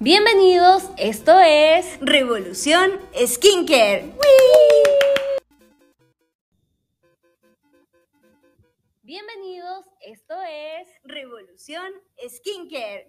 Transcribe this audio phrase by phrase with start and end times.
[0.00, 2.90] Bienvenidos, esto es Revolución
[3.26, 4.12] Skincare.
[9.02, 11.90] Bienvenidos, esto es Revolución
[12.28, 13.06] Skincare.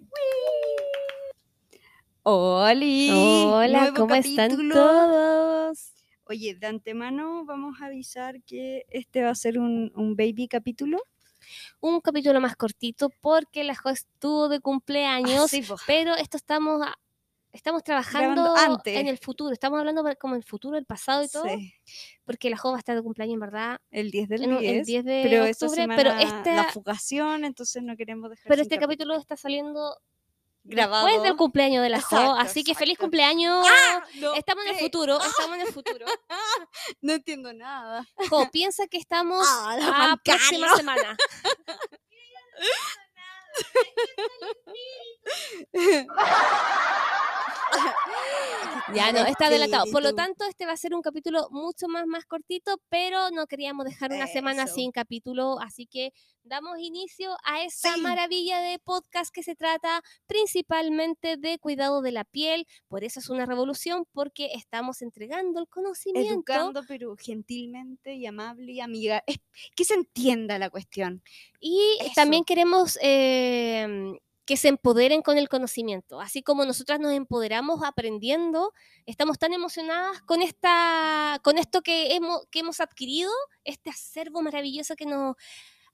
[2.24, 3.10] ¡Holi!
[3.12, 5.94] Hola, Nuevo ¿cómo están todos?
[6.24, 11.00] Oye, de antemano vamos a avisar que este va a ser un, un baby capítulo.
[11.82, 15.76] Un capítulo más cortito porque la Jo estuvo de cumpleaños, sí, po.
[15.88, 16.82] pero esto estamos
[17.54, 18.98] estamos trabajando antes.
[18.98, 21.74] en el futuro, estamos hablando como el futuro, el pasado y todo, Sí,
[22.26, 24.60] porque la Jo va a estar de cumpleaños en verdad el 10 del en un-
[24.60, 24.74] 10.
[24.80, 28.46] el 10 de pero esta octubre, semana pero esta- la fugación, entonces no queremos dejar
[28.50, 29.96] pero este capítulo está saliendo
[30.66, 31.06] grabado.
[31.06, 33.04] después del cumpleaños de la Jo, Exacto, así que feliz exacto.
[33.06, 33.66] cumpleaños.
[34.16, 36.06] No, Estamos en el eh, futuro, estamos en el futuro.
[37.02, 38.06] no entiendo nada.
[38.30, 41.16] Jo, piensa que estamos Ah, la a próxima semana.
[48.94, 49.86] Ya no, está delatado.
[49.92, 53.48] Por lo tanto, este va a ser un capítulo mucho más, más cortito, pero no
[53.48, 56.14] queríamos dejar una semana sin capítulo, así que
[56.46, 58.02] damos inicio a esta Sí.
[58.02, 62.68] maravilla de podcast que se trata principalmente de cuidado de la piel.
[62.88, 66.34] Por eso es una revolución, porque estamos entregando el conocimiento.
[66.34, 69.24] Educando, pero gentilmente y amable y amiga.
[69.28, 69.40] Es,
[69.76, 71.24] que se entienda la cuestión.
[71.60, 76.22] Y también queremos em, que se empoderen con el conocimiento.
[76.22, 78.72] Así como nosotras nos empoderamos aprendiendo,
[79.08, 83.32] estamos tan emocionadas con, esta, con esto que hemos, que hemos adquirido,
[83.64, 85.36] este acervo maravilloso que nos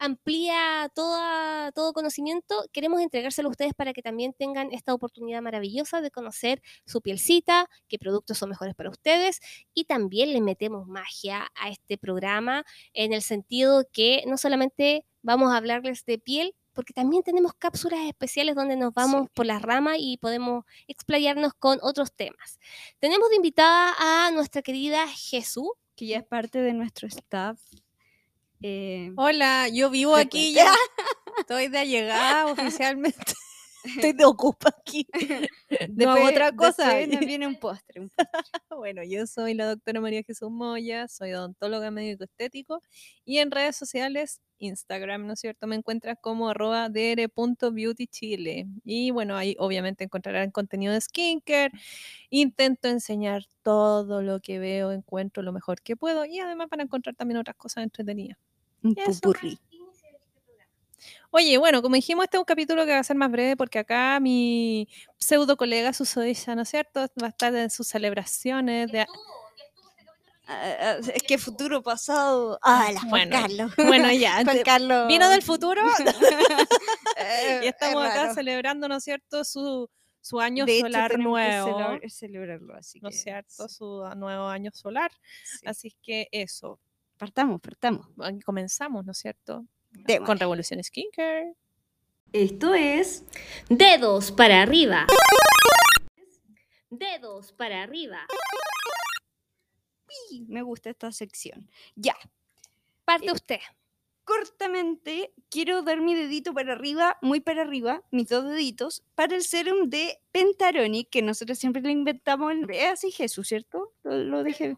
[0.02, 2.66] amplía toda, todo conocimiento.
[2.72, 7.70] Queremos entregárselo a ustedes para que también tengan esta oportunidad maravillosa de conocer su pielcita,
[7.88, 9.40] qué productos son mejores para ustedes
[9.76, 15.54] y también le metemos magia a este programa en el sentido que no solamente vamos
[15.54, 19.98] a hablarles de piel, porque también tenemos cápsulas especiales donde nos vamos por las ramas
[20.00, 22.60] y podemos explayarnos con otros temas.
[23.00, 25.70] Tenemos de invitada a nuestra querida Jesús.
[25.96, 27.59] que ya es parte de nuestro staff.
[28.62, 30.72] Eh, Hola, yo vivo aquí ya.
[31.40, 33.34] Estoy de allegada oficialmente.
[33.84, 35.08] Estoy de ocupa aquí.
[35.96, 36.94] No hago después- otra cosa.
[36.94, 38.02] después nos viene un postre.
[38.02, 38.12] un
[38.70, 42.82] Bueno, yo soy la doctora María Jesús Moya, soy odontóloga médico estético
[43.26, 45.66] y en redes sociales, Instagram, ¿no es cierto?
[45.66, 48.68] Me encuentras como arroba dr.beautychile.
[48.84, 51.72] Y bueno, ahí obviamente encontrarán contenido de skincare.
[52.30, 56.84] Intento enseñar todo lo que veo, encuentro lo mejor que puedo y además van a
[56.84, 58.38] encontrar también otras cosas entretenidas.
[58.84, 59.12] Un Eso.
[59.12, 59.59] pupurrí.
[61.34, 63.80] Oye, bueno, como dijimos, este es un capítulo que va a ser más breve porque
[63.80, 64.88] acá mi
[65.18, 67.00] pseudo colega Susodilla, ¿no es cierto?
[67.22, 69.02] Va a estar en sus celebraciones de...
[69.02, 72.59] Ah, ah, es que futuro pasado.
[72.62, 73.72] Ah, Juan Bueno, Carlos.
[73.78, 74.44] Bueno, ya.
[74.44, 75.08] Juan Carlos.
[75.08, 75.81] Vino del futuro
[77.18, 79.46] Eh, y estamos es acá celebrando, ¿no es cierto?
[79.46, 83.69] Su, su año De hecho, solar que nuevo, celebra- celebrarlo, así ¿no que es cierto?
[83.69, 85.12] sí, Su nuevo año solar.
[85.46, 85.66] sí.
[85.66, 86.80] Así que eso,
[87.26, 88.08] Partamos, partamos.
[88.24, 89.64] aquí comenzamos, ¿no es cierto?
[90.26, 91.54] Con Revolución Skincare.
[92.34, 93.26] Esto es
[93.70, 95.06] Dedos para arriba.
[96.90, 98.26] Dedos para arriba.
[100.31, 101.70] Y me gusta esta sección.
[101.96, 102.16] Ya,
[103.06, 103.60] Parte Eh, usted.
[104.24, 109.44] cortamente quiero dar mi dedito para arriba, muy para arriba, mis dos deditos, para el
[109.44, 112.52] serum de Pentaronic, que nosotros siempre lo inventamos.
[112.52, 113.94] en- Es así Jesús, ¿cierto?
[114.02, 114.76] Lo, lo dije.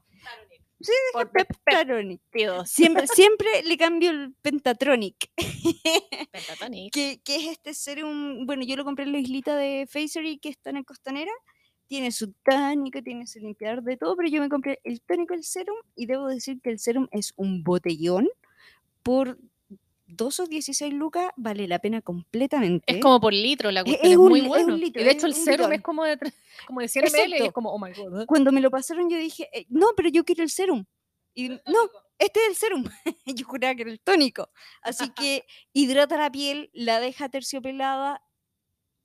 [0.84, 2.22] Sí, dije Pentaronic.
[2.66, 5.16] Siempre, siempre le cambio el Pentatronic,
[6.32, 6.94] Pentatonic.
[6.94, 10.50] que, que es este serum, bueno, yo lo compré en la islita de Facery, que
[10.50, 11.32] está en el Costanera.
[11.88, 15.44] Tiene su tónico, tiene su limpiador de todo, pero yo me compré el tónico, el
[15.44, 18.28] serum, y debo decir que el serum es un botellón
[19.04, 19.38] por
[20.16, 22.86] 2 o 16 lucas, vale la pena completamente.
[22.96, 24.74] Es como por litro la Es- cuestión, es es, un muy es bueno.
[24.74, 26.18] un litro, y de hecho el serum es como de,
[26.68, 27.54] como de 100 ml y es Exacto.
[27.54, 28.26] como, oh my god.
[28.26, 30.86] Cuando me lo pasaron yo dije, eh, no, pero yo quiero el serum.
[31.36, 31.60] Y no,
[32.20, 32.84] este es el serum.
[33.26, 34.50] yo juraba que era el tónico.
[34.82, 38.22] Así que hidrata la piel, la deja terciopelada,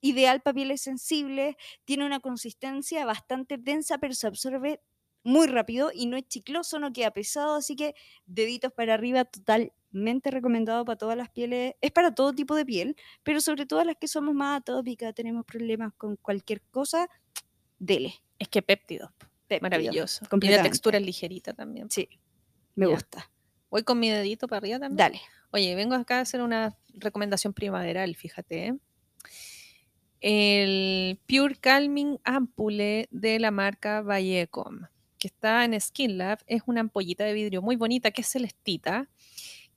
[0.00, 4.80] ideal para pieles sensibles, tiene una consistencia bastante densa, pero se absorbe
[5.24, 7.94] muy rápido y no es chicloso, no queda pesado, así que
[8.24, 9.24] deditos para arriba,
[9.92, 13.82] totalmente recomendado para todas las pieles, es para todo tipo de piel, pero sobre todo
[13.84, 17.08] las que somos más atópicas, tenemos problemas con cualquier cosa,
[17.78, 18.14] dele.
[18.38, 19.10] Es que péptidos,
[19.46, 19.62] péptido.
[19.62, 20.26] maravilloso.
[20.40, 21.90] Y la textura es ligerita también.
[21.90, 22.08] Sí,
[22.74, 22.92] me Ya.
[22.92, 23.30] gusta.
[23.70, 24.96] Voy con mi dedito para arriba también.
[24.96, 25.20] Dale.
[25.50, 28.66] Oye, vengo acá a hacer una recomendación primaveral, fíjate.
[28.68, 28.74] ¿eh?
[30.20, 34.80] El Pure Calming Ampule de la marca Vallecom,
[35.18, 39.08] que está en Skin Lab, es una ampollita de vidrio muy bonita que es celestita,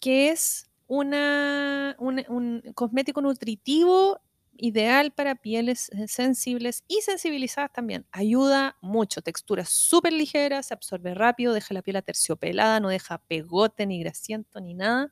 [0.01, 4.19] que es una, un, un cosmético nutritivo
[4.57, 8.05] ideal para pieles eh, sensibles y sensibilizadas también.
[8.11, 13.85] Ayuda mucho, textura súper ligera, se absorbe rápido, deja la piel aterciopelada, no deja pegote
[13.85, 15.11] ni grasiento ni nada.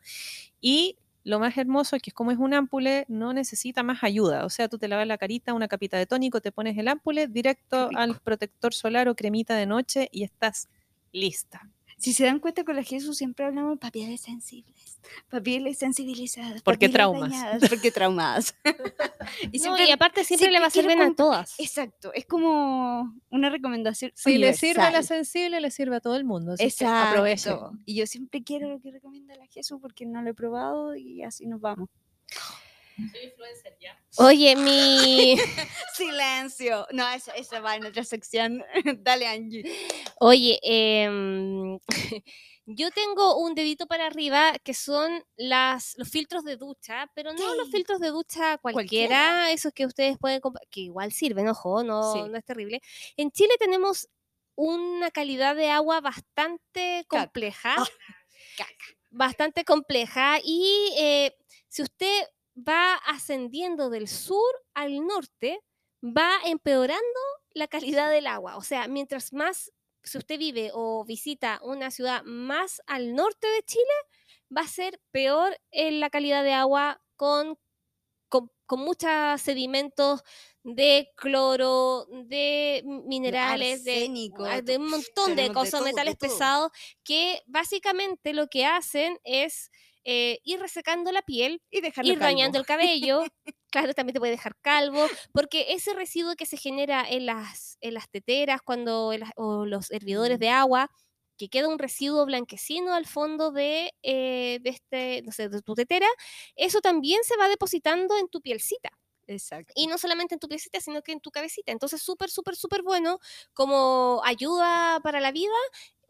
[0.60, 4.46] Y lo más hermoso es que como es un ampule, no necesita más ayuda.
[4.46, 7.28] O sea, tú te lavas la carita, una capita de tónico, te pones el ampule
[7.28, 10.68] directo al protector solar o cremita de noche y estás
[11.12, 11.70] lista.
[12.00, 15.00] Si se dan cuenta con la Jesús siempre hablamos de pieles sensibles,
[15.30, 16.62] pa' pieles sensibilizadas.
[16.62, 17.30] Porque pieles traumas.
[17.30, 18.56] dañadas, porque traumadas.
[19.52, 21.60] y No, siempre- y aparte siempre le va a bien a todas.
[21.60, 24.12] Exacto, es como una recomendación.
[24.16, 25.18] Si le sirve a la universal.
[25.18, 26.54] sensible, le sirve a todo el mundo.
[26.54, 27.10] así que Exacto.
[27.10, 27.58] aprovechen.
[27.86, 31.24] Y yo siempre quiero lo que recomienda la Jesús porque no lo he probado y
[31.24, 31.90] así nos vamos.
[34.18, 35.36] Oye, mi,
[35.96, 36.88] Silencio.
[36.92, 38.64] No, esa, esa va en otra sección.
[39.00, 39.64] Dale, Angie.
[40.20, 41.80] oye, em,
[42.66, 47.56] yo tengo un dedito para arriba que son las, los filtros de ducha, pero no
[47.56, 49.52] los filtros de ducha cualquiera, Cualquiera.
[49.52, 52.20] esos que ustedes pueden comprar, que igual sirven, ojo, no, Sí.
[52.30, 52.82] no es terrible.
[53.16, 54.10] En Chile tenemos
[54.56, 57.24] una calidad de agua bastante Caca.
[57.26, 57.76] compleja.
[57.78, 57.88] Ah,
[58.58, 58.74] caca.
[59.12, 61.36] bastante compleja y eh,
[61.70, 62.24] si usted
[62.56, 65.60] va ascendiendo del sur al norte,
[66.04, 67.20] va empeorando
[67.52, 68.58] la calidad del agua.
[68.58, 69.72] O sea, mientras más,
[70.04, 73.84] si usted vive o visita una ciudad más al norte de Chile,
[74.56, 77.58] va a ser peor en la calidad de agua con,
[78.30, 80.22] con, con muchos sedimentos
[80.64, 86.16] de cloro, de minerales, de, arsénico, de to- un montón de cosas, todo, de metales
[86.18, 86.72] pesados,
[87.04, 89.72] que básicamente lo que hacen es
[90.04, 91.80] eh, ir resecando la piel, Y
[92.12, 93.24] ir dañando el cabello.
[93.72, 97.94] Claro, también te puede dejar calvo, porque ese residuo que se genera en las, en
[97.94, 100.42] las teteras cuando en las- o los hervidores Mm.
[100.42, 100.90] de agua,
[101.38, 105.76] que queda un residuo blanquecino al fondo de, eh, de, este, no sé, de tu
[105.76, 106.08] tetera,
[106.56, 108.90] eso también se va depositando en tu pielcita.
[109.28, 109.74] Exacto.
[109.76, 111.72] Y no solamente en tu piecita, sino que en tu cabecita.
[111.72, 113.20] Entonces, súper, súper, súper bueno
[113.54, 115.54] como ayuda para la vida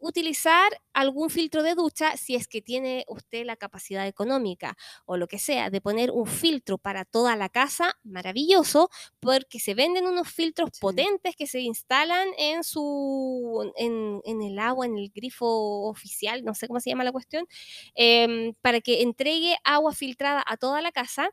[0.00, 4.76] utilizar algún filtro de ducha si es que tiene usted la capacidad económica
[5.06, 9.74] o lo que sea de poner un filtro para toda la casa, maravilloso, porque se
[9.74, 10.80] venden unos filtros Sí.
[10.80, 16.54] potentes que se instalan en su en, en el agua, en el grifo oficial, no
[16.54, 17.46] sé cómo se llama la cuestión,
[17.94, 21.30] em, para que entregue agua filtrada a toda la casa.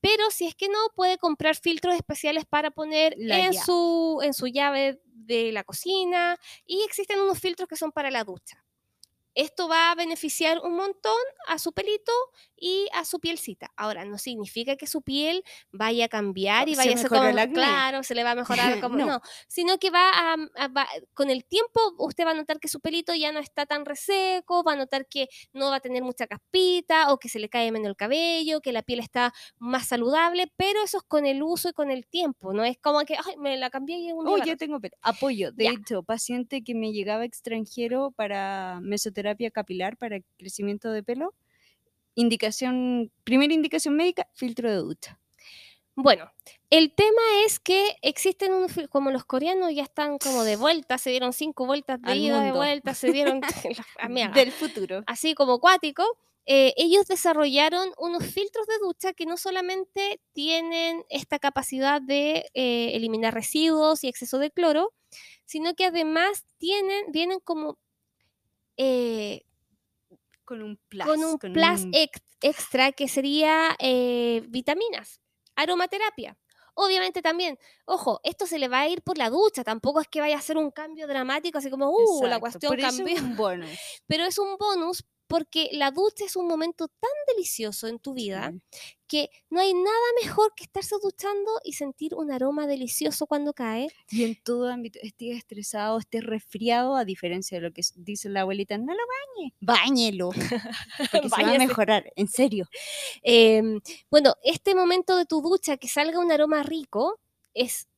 [0.00, 3.64] Pero si es que no, puede comprar filtros especiales para poner La en llave.
[3.64, 6.38] su, en su llave de la cocina.
[6.66, 8.64] Y existen unos filtros que son para la ducha.
[9.34, 11.16] Esto va a beneficiar un montón
[11.46, 12.12] a su pelito
[12.60, 13.72] y a su pielcita.
[13.76, 17.52] Ahora, no significa que su piel vaya a cambiar y Se vaya a ser como,
[17.52, 19.06] claro, se le va a mejorar como, No.
[19.06, 19.20] no.
[19.48, 22.80] sino que va a, a- va- con el tiempo usted va a notar que su
[22.80, 26.26] pelito ya no está tan reseco, va a notar que no va a tener mucha
[26.26, 30.52] caspita o que se le cae menos el cabello, que la piel está más saludable,
[30.56, 33.36] pero eso es con el uso y con el tiempo, no es como que, ay,
[33.38, 34.56] me la cambié y un día Oh, roto".
[34.56, 34.96] tengo pelo.
[35.02, 35.52] apoyo.
[35.52, 35.70] De Ya.
[35.72, 41.34] hecho, paciente que me llegaba extranjero para mesoterapia capilar, para crecimiento de pelo.
[42.18, 45.20] Indicación, primera indicación médica, filtro de ducha.
[45.94, 46.30] Bueno,
[46.70, 50.98] el tema es que existen unos, fil- como los coreanos ya están como de vuelta,
[50.98, 52.58] se dieron cinco vueltas de Al ida, de mundo.
[52.58, 53.40] vuelta, se dieron
[54.34, 55.02] Del futuro.
[55.06, 56.04] así como acuático.
[56.46, 62.92] eh, ellos desarrollaron unos filtros de ducha que no solamente tienen esta capacidad de eh,
[62.96, 64.92] eliminar residuos y exceso de cloro,
[65.44, 67.76] sino que además tienen, vienen como
[68.76, 69.42] eh,
[70.48, 71.04] Con un plus.
[71.04, 75.20] con un plus un- ex- extra que sería eh, vitaminas,
[75.56, 76.38] aromaterapia.
[76.80, 80.20] Obviamente también, ojo, esto se le va a ir por la ducha, tampoco es que
[80.20, 83.70] vaya a ser un cambio dramático, así como, uh, la cuestión cambió, es un bonus.
[84.06, 88.52] pero es un bonus porque la ducha es un momento tan delicioso en tu vida
[89.06, 93.88] que no hay nada mejor que estarse duchando y sentir un aroma delicioso cuando cae.
[94.10, 98.42] Y en todo ámbito, estés estresado, estés resfriado, a diferencia de lo que dice la
[98.42, 99.00] abuelita, no lo
[99.36, 100.30] bañe, báñelo,
[101.12, 102.68] porque se va a mejorar, en serio.
[103.22, 103.80] Em,
[104.10, 107.18] bueno, este momento de tu ducha que salga un aroma rico
[107.54, 107.88] es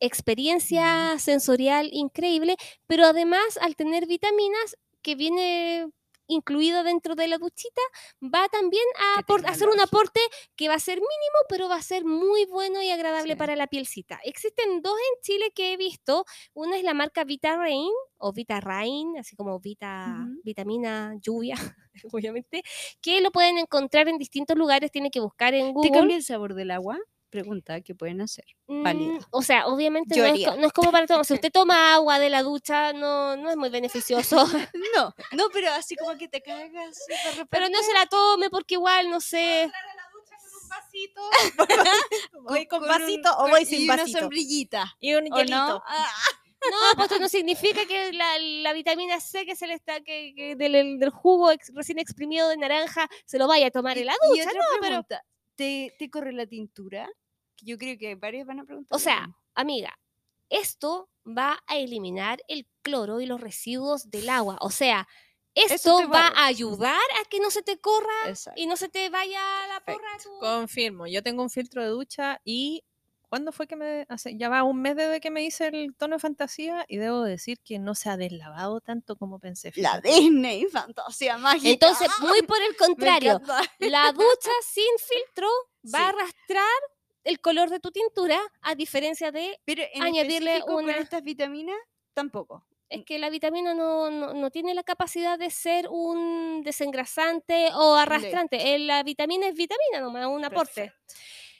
[0.00, 5.88] experiencia sensorial increíble, pero además al tener vitaminas que viene
[6.32, 7.80] incluida dentro de la duchita,
[8.22, 8.84] va también
[9.16, 10.20] a hacer un aporte
[10.56, 13.38] que va a ser mínimo, pero va a ser muy bueno y agradable Sí.
[13.38, 14.20] para la pielcita.
[14.24, 16.24] Existen dos en Chile que he visto.
[16.54, 21.54] Una es la marca Vita Rain o Vita Rain, así como Vita, vitamina lluvia,
[22.12, 22.62] obviamente,
[23.00, 24.90] que lo pueden encontrar en distintos lugares.
[24.90, 25.90] Tiene que buscar en ¿Te Google.
[25.92, 26.98] cambia el sabor del agua?
[27.32, 28.44] Pregunta, ¿qué pueden hacer?
[28.66, 31.24] Mm, o sea, obviamente no es, no como para tomar.
[31.24, 34.36] Si usted toma agua de la ducha, no, no es muy beneficioso.
[34.94, 36.94] No, no, pero así como que te cagas.
[37.08, 37.14] de
[37.50, 39.72] Pero no se la tome porque igual, no sé.
[40.68, 41.22] vasito,
[42.42, 44.18] voy con, vasito o voy sin y una vasito.
[44.20, 44.94] sombrillita.
[45.00, 45.56] Y un ¿o hielito.
[45.56, 45.82] no?
[45.86, 46.10] Ah,
[46.70, 50.34] No, pues esto no significa que la, la vitamina C que se le está que,
[50.36, 54.06] que del, del jugo ex- recién exprimido de naranja se lo vaya a tomar en
[54.06, 55.22] la y ducha, otra no, pero
[55.56, 57.08] ¿te, ¿te corre la tintura?
[57.64, 58.94] Yo creo que varios van a preguntar.
[58.94, 59.98] O sea, amiga,
[60.50, 64.58] esto va a eliminar el cloro y los residuos del agua.
[64.60, 65.08] O sea,
[65.54, 68.60] esto va a ayudar a que no se te corra Exacto.
[68.60, 70.08] y no se te vaya la porra.
[70.22, 72.82] Tu- Confirmo, yo tengo un filtro de ducha y
[73.28, 74.36] ¿cuándo fue que me hace?
[74.36, 77.60] Ya va un mes desde que me hice el tono de fantasía y debo decir
[77.60, 79.72] que no se ha deslavado tanto como pensé.
[79.76, 80.00] La.
[80.00, 81.68] Disney, fantasía mágica.
[81.68, 83.40] Entonces, muy por el contrario,
[83.78, 85.48] la ducha sin filtro
[85.94, 86.66] va a arrastrar
[87.24, 91.22] el color de tu tintura, a diferencia de Pero en añadirle específico con una- estas
[91.22, 91.76] vitaminas,
[92.14, 92.64] tampoco.
[92.88, 97.94] es que la vitamina no, no, no tiene la capacidad de ser un desengrasante o
[97.94, 98.74] arrastrante.
[98.74, 100.72] Eh, La vitamina es vitamina nomás, un aporte.
[100.74, 101.14] Perfecto.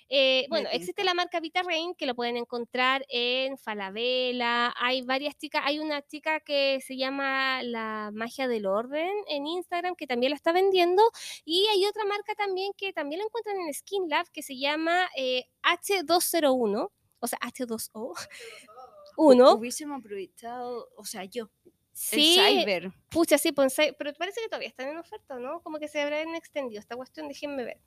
[0.09, 4.75] Eh, bueno, existe la marca VitaRain que lo pueden encontrar en Falabella.
[4.79, 5.63] Hay varias chicas.
[5.65, 10.37] Hay una chica que se llama La Magia del Orden en Instagram que también la
[10.37, 11.03] está vendiendo.
[11.45, 15.09] Y hay otra marca también que también la encuentran en Skin Lab que se llama
[15.17, 16.91] eh, H201.
[17.21, 18.15] O sea, H2O.
[19.17, 19.53] Uno.
[19.53, 21.51] Hubiésemos aprovechado, o sea, yo,
[21.95, 22.91] Sí, el cyber.
[23.11, 25.61] Pucha, sí, pues, pero parece que todavía están en oferta, ¿no?
[25.61, 27.79] Como que se habrán extendido esta cuestión, déjenme ver.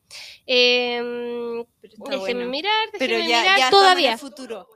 [0.46, 2.50] Em, Pero déjenme bueno.
[2.50, 4.08] mirar, Pero déjenme ya, mirar ya todavía.
[4.10, 4.68] en el futuro.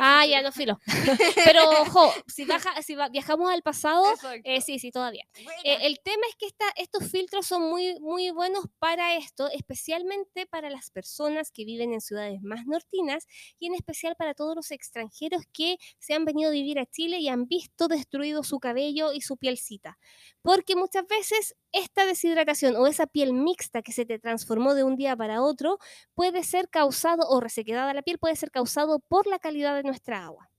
[0.00, 0.78] Ah, ya no filo.
[1.44, 4.04] Pero ojo, si, baja, si viajamos al pasado,
[4.44, 5.26] eh, sí, sí, todavía.
[5.34, 5.60] Buena.
[5.64, 10.46] Eh, el tema es que esta, estos filtros son muy, muy buenos para esto, especialmente
[10.46, 13.26] para las personas que viven en ciudades más nortinas
[13.58, 17.18] y en especial para todos los extranjeros que se han venido a vivir a Chile
[17.18, 19.98] y han visto destruido su cabello y su pielcita.
[20.42, 24.96] Porque muchas veces esta deshidratación o esa piel mixta que se te transformó de un
[24.96, 25.78] día para otro
[26.14, 30.24] puede ser causado o resequedada la piel puede ser causado por la calidad de nuestra
[30.24, 30.50] agua.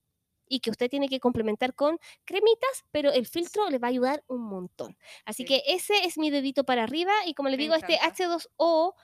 [0.51, 4.23] Y que usted tiene que complementar con cremitas, pero el filtro le va a ayudar
[4.27, 4.97] un montón.
[5.25, 5.47] Así Sí.
[5.47, 7.13] que ese es mi dedito para arriba.
[7.27, 8.15] Y como le digo, este encanta.
[8.23, 8.95] H2O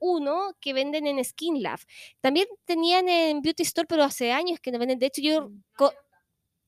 [0.00, 1.80] 1 que venden en Skin Lab.
[2.20, 4.98] También tenían en Beauty Store, pero hace años que no venden.
[4.98, 5.62] De hecho, yo Mm.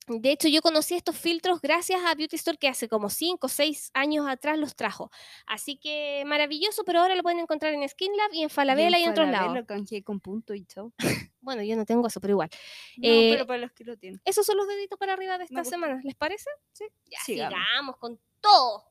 [0.08, 3.48] De hecho, yo conocí estos filtros gracias a Beauty Store que hace como 5 o
[3.48, 5.10] 6 años atrás los trajo.
[5.46, 9.04] Así que maravilloso, pero ahora lo pueden encontrar en Skin Lab y en Falabella y
[9.04, 9.58] en, otros lados.
[9.66, 10.92] Canjeé con punto y chao.
[11.40, 12.50] Bueno, yo no tengo eso, pero igual.
[12.98, 14.20] No, Eh, pero para los que lo tienen.
[14.24, 15.98] Esos son los deditos para arriba de esta semana.
[16.04, 16.50] ¿Les parece?
[16.72, 16.84] Sí.
[17.06, 17.58] Ya, Sigamos.
[17.58, 18.84] sigamos con todo.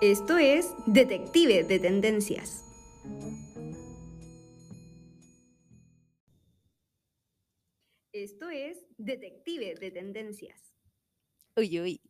[0.00, 2.64] Esto es Detective de Tendencias.
[8.12, 10.74] Esto es Detective de Tendencias.
[11.56, 12.00] Uy, uy.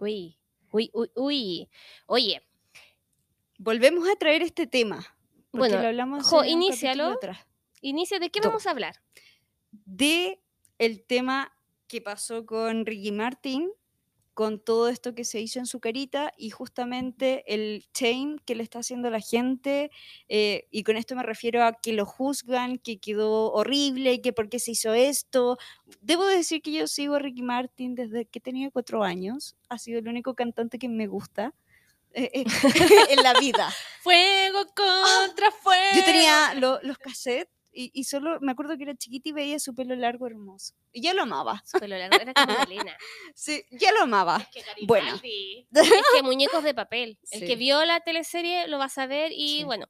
[0.00, 0.38] Uy,
[0.72, 1.70] uy, uy, uy.
[2.06, 2.42] Oye,
[3.58, 5.06] Volvemos a traer este tema.
[5.52, 7.12] Bueno, lo hablamos Jo, inícialo.
[7.12, 7.46] atrás.
[7.80, 8.48] inicia, ¿de qué Do.
[8.48, 8.96] vamos a hablar?
[9.70, 10.40] de
[10.78, 13.70] el tema que pasó con Ricky Martin,
[14.34, 18.62] con todo esto que se hizo en su carita y justamente el shame que le
[18.64, 19.90] está haciendo la gente,
[20.28, 24.48] eh, y con esto me refiero a que lo juzgan, que quedó horrible, que por
[24.48, 25.56] qué se hizo esto.
[26.00, 30.00] Debo decir que yo sigo a Ricky Martin desde que tenía cuatro años, ha sido
[30.00, 31.54] el único cantante que me gusta.
[32.16, 32.44] eh, eh,
[33.10, 33.72] en la vida.
[34.02, 35.96] Fuego contra fuego.
[35.96, 39.58] Yo tenía lo- los cassettes y, y solo me acuerdo que era chiquita y veía
[39.58, 40.74] su pelo largo hermoso.
[40.92, 41.62] Y ya lo amaba.
[41.66, 42.96] Su pelo largo, era como Malena.
[43.34, 44.36] Sí, ya lo amaba.
[44.38, 45.14] Es que Bueno.
[45.74, 47.18] Es que muñecos de papel.
[47.30, 49.64] El que vio la teleserie lo va a saber y Sí.
[49.64, 49.86] bueno.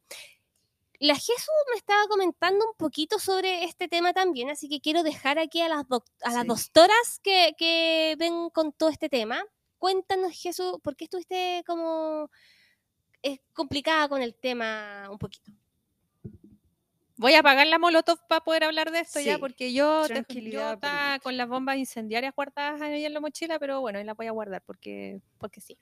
[1.00, 5.38] La Jesús me estaba comentando un poquito sobre este tema también, así que quiero dejar
[5.38, 6.46] aquí a las, doc- a las Sí.
[6.48, 9.44] doctoras que, que ven con todo este tema.
[9.78, 12.30] Cuéntanos, Jesús, ¿por qué estuviste como
[13.22, 15.50] eh, complicada con el tema un poquito?
[17.16, 20.78] Voy a apagar la molotov para poder hablar de esto ya, porque yo, te- yo
[20.80, 21.20] permite.
[21.22, 24.32] con las bombas incendiarias guardadas ahí en la mochila, pero bueno, ahí las voy a
[24.32, 25.78] guardar porque, porque sí.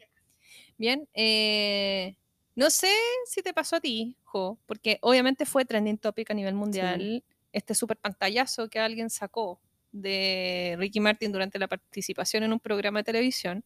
[0.76, 2.16] Bien, eh,
[2.54, 2.90] no sé
[3.26, 7.74] si te pasó a ti, Jo, porque obviamente fue trending topic a nivel mundial este
[7.74, 9.60] super pantallazo que alguien sacó
[9.92, 13.64] de Ricky Martin durante la participación en un programa de televisión.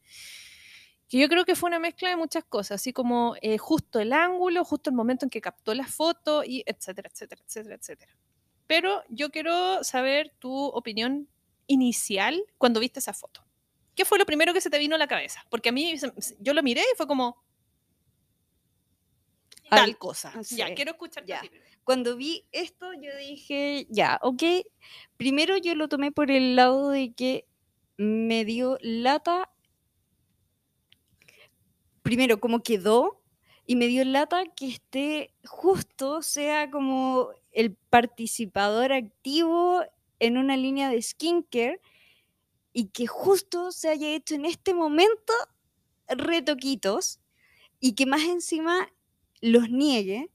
[1.08, 4.12] Que yo creo que fue una mezcla de muchas cosas, así como eh, justo el
[4.12, 8.16] ángulo, justo el momento en que captó la foto, y etcétera, etcétera, etcétera, etcétera.
[8.66, 11.28] Pero yo quiero saber tu opinión
[11.68, 13.44] inicial cuando viste esa foto.
[13.94, 15.44] ¿Qué fue lo primero que se te vino a la cabeza?
[15.48, 15.94] Porque a mí,
[16.40, 17.42] yo lo miré y fue como
[19.70, 20.32] tal Al- cosa.
[20.50, 21.42] Ya, quiero escucharte ya.
[21.84, 24.42] Cuando vi esto, yo dije, ya, ok.
[25.16, 27.46] Primero yo lo tomé por el lado de que
[27.96, 29.50] me dio lata.
[32.06, 33.20] Primero, cómo quedó
[33.66, 39.82] y me dio lata que esté justo, sea como el participador activo
[40.20, 41.80] en una línea de skincare
[42.72, 45.32] y que justo se haya hecho en este momento
[46.06, 47.18] retoquitos
[47.80, 48.88] y que más encima
[49.40, 50.30] los niegue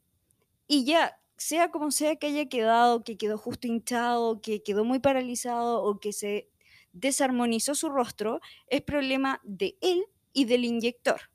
[0.68, 5.00] y ya, sea como sea que haya quedado, que quedó justo hinchado, que quedó muy
[5.00, 6.50] paralizado o que se
[6.92, 11.31] desarmonizó su rostro, es problema de él y del inyector.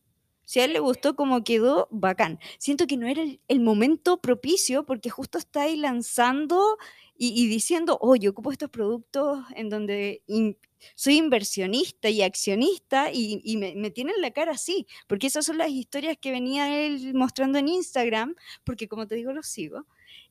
[0.47, 2.39] Si a él le gustó como quedó, bacán.
[2.59, 6.79] Siento que no era el, momento propicio porque justo está ahí lanzando
[7.19, 10.57] y, diciendo, oh, yo ocupo estos productos en donde in-
[10.95, 16.17] soy inversionista y accionista y, me, tienen la cara así, porque esas son las historias
[16.21, 19.87] que venía él mostrando en Instagram, porque como te digo, los sigo.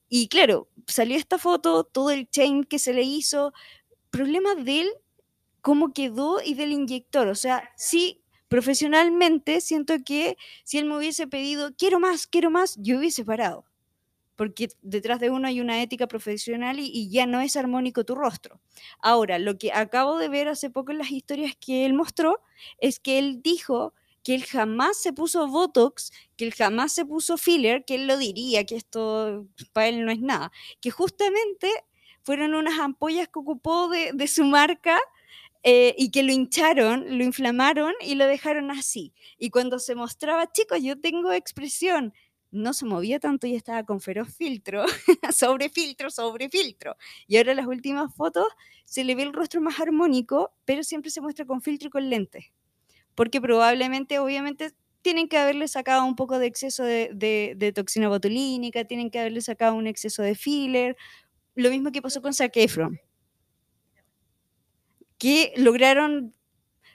[0.07, 3.51] Y claro, salió esta foto, todo el chain que se le hizo,
[4.12, 4.89] problema de él,
[5.62, 7.27] cómo quedó y del inyector.
[7.27, 8.22] O sea, sí,
[8.55, 13.65] profesionalmente siento que si él me hubiese pedido, quiero más, quiero más, yo hubiese parado.
[14.38, 18.62] Porque detrás de uno hay una ética profesional y, ya no es armónico tu rostro.
[19.00, 22.39] Ahora, lo que acabo de ver hace poco en las historias que él mostró
[22.77, 23.93] es que él dijo
[24.24, 28.17] que él jamás se puso Botox, que él jamás se puso filler, que él lo
[28.17, 31.69] diría, que esto para él no es nada, que justamente
[32.24, 34.97] fueron unas ampollas que ocupó de, de su marca
[35.65, 39.13] eh, y que lo hincharon, lo inflamaron y lo dejaron así.
[39.39, 42.13] Y cuando se mostraba, chicos, yo tengo expresión,
[42.51, 44.86] no se movía tanto y estaba con feroz filtro,
[45.36, 46.95] sobre filtro, sobre filtro.
[47.27, 48.48] Y ahora en las últimas fotos
[48.86, 52.10] se le ve el rostro más armónico, pero siempre se muestra con filtro y con
[52.10, 52.45] lentes.
[53.15, 58.10] Porque probablemente, obviamente, tienen que haberle sacado un poco de exceso de, de- de toxina
[58.10, 60.98] botulínica, tienen que haberle sacado un exceso de filler.
[61.55, 63.00] Lo mismo que pasó con Zac Efron.
[65.25, 66.34] Que lograron.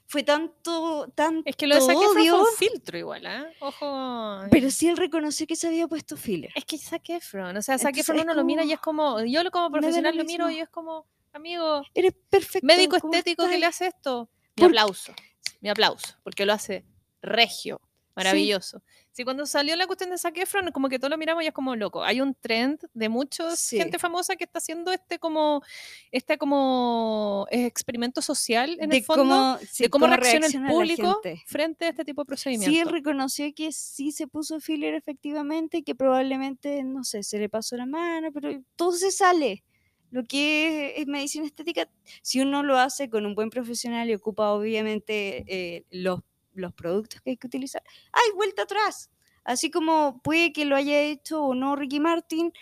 [0.07, 3.47] Fue tanto, tanto Es que lo de Zac Efron fue un filtro igual, ¿ah?
[3.61, 4.41] Ojo.
[4.51, 6.51] pero sí él reconoció que se había puesto filler.
[6.57, 9.21] Es que Zac Efron, o sea, Zac Entonces Efron uno lo mira y es como,
[9.25, 12.67] yo como lo profesional lo miro y es como, amigo, Eres perfecto.
[12.67, 14.29] médico ¿cómo estético que le hace esto.
[14.57, 15.13] Mi ¿Por- aplauso,
[15.61, 16.85] mi aplauso, porque lo hace
[17.23, 17.81] regio,
[18.17, 18.83] maravilloso.
[18.85, 21.53] Sí, cuando salió la cuestión de Zac Efron, como que todos lo miramos y es
[21.53, 22.03] como loco.
[22.05, 23.77] Hay un trend de mucha Sí.
[23.79, 25.63] gente famosa que está haciendo este como,
[26.11, 30.75] este como experimento social en de el fondo cómo, sí, de cómo, reacciona, reacciona el
[30.75, 32.93] público frente a este tipo de Sí, él procedimientos.
[32.93, 37.87] reconoció que sí se puso filler efectivamente, que probablemente, no sé, se le pasó la
[37.87, 39.65] mano, pero todo se sale.
[40.13, 41.89] Lo que es, es medicina estética,
[42.23, 46.21] si uno lo hace con un buen profesional y ocupa obviamente eh, los,
[46.55, 47.83] los productos que hay que utilizar,
[48.13, 49.11] ¡hay vuelta atrás!
[49.45, 52.53] Así como puede que lo haya hecho o no Ricky Martin,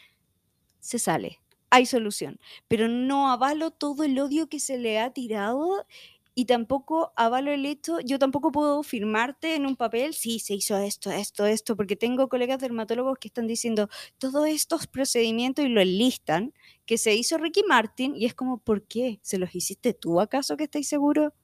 [0.80, 2.38] se sale, hay solución.
[2.68, 5.86] Pero no avalo todo el odio que se le ha tirado
[6.34, 10.78] y tampoco avalo el hecho, yo tampoco puedo firmarte en un papel, sí, se hizo
[10.78, 15.80] esto, esto, esto, porque tengo colegas dermatólogos que están diciendo todos estos procedimientos y lo
[15.80, 16.54] enlistan,
[16.86, 19.18] que se hizo Ricky Martin y es como, ¿por qué?
[19.22, 21.34] ¿Se los hiciste tú acaso que estáis seguro?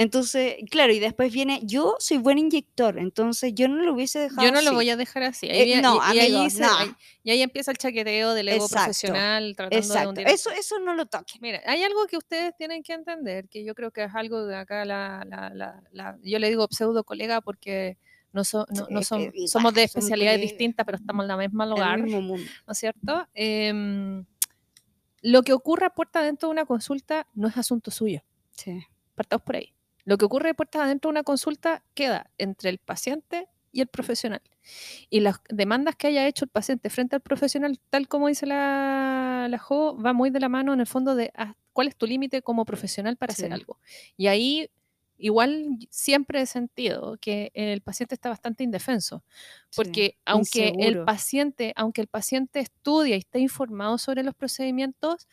[0.00, 4.42] Entonces, claro, y después viene, yo soy buen inyector, entonces yo no lo hubiese dejado
[4.46, 5.48] Yo no lo voy a dejar así.
[5.50, 6.72] Eh, no, y, y ahí amigos, se- no.
[6.78, 10.28] ahí- y ahí empieza el chaqueteo del ego Exacto, profesional tratando de hundir.
[10.28, 11.40] eso, eso no lo toquen.
[11.42, 14.54] Mira, hay algo que ustedes tienen que entender, que yo creo que es algo de
[14.56, 17.98] acá, la, la, la, la- yo le digo pseudo colega porque
[18.32, 21.98] no, so- no, son- igual somos de especialidades distintas, pero estamos en la misma lugar,
[21.98, 22.48] ¿no mismo mundo.
[22.68, 23.26] es cierto?
[23.34, 24.24] Em,
[25.22, 28.22] lo que ocurra puerta adentro de una consulta no es asunto suyo.
[28.52, 28.80] Sí.
[29.16, 29.74] Partamos por ahí.
[30.08, 34.40] Lo que ocurre puertas adentro de una consulta queda entre el paciente y el profesional.
[35.10, 39.48] Y las demandas que haya hecho el paciente frente al profesional, tal como dice la,
[39.50, 42.06] la Jo, va muy de la mano en el fondo de ah, cuál es tu
[42.06, 43.80] límite como profesional para hacer algo.
[44.16, 44.70] Y ahí
[45.18, 49.22] igual siempre he sentido que el paciente está bastante indefenso,
[49.76, 55.28] porque aunque el paciente, aunque el paciente estudia y esté informado sobre los procedimientos,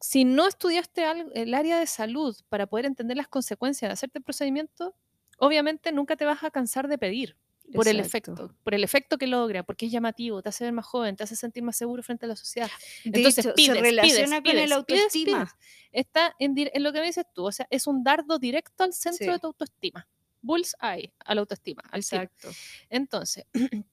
[0.00, 1.04] si no estudiaste
[1.34, 4.94] el área de salud para poder entender las consecuencias de hacerte el procedimiento,
[5.38, 7.36] obviamente nunca te vas a cansar de pedir
[7.74, 10.86] por el efecto, por el efecto que logra, porque es llamativo, te hace ver más
[10.86, 12.70] joven, te hace sentir más seguro frente a la sociedad.
[13.04, 15.56] De Entonces hecho, pides, se relaciona pides, con el pides, autoestima.
[15.90, 18.92] Está en, en lo que me dices tú, o sea, es un dardo directo al
[18.92, 19.32] centro Sí.
[19.32, 20.06] de tu autoestima.
[20.42, 22.00] Bullseye a la autoestima, al.
[22.00, 22.50] Exacto.
[22.88, 23.44] Entonces,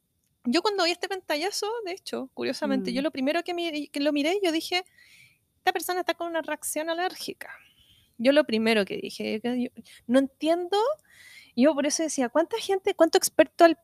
[0.46, 3.04] yo cuando vi este pantallazo, de hecho, curiosamente, yo Mm.
[3.06, 4.84] lo primero que, mi- que lo miré, yo dije,
[5.63, 7.49] esta persona está con una reacción alérgica.
[8.17, 9.69] Yo lo primero que dije, que yo
[10.08, 10.78] no entiendo,
[11.56, 13.78] yo por eso decía, ¿cuánta gente, cuánto experto al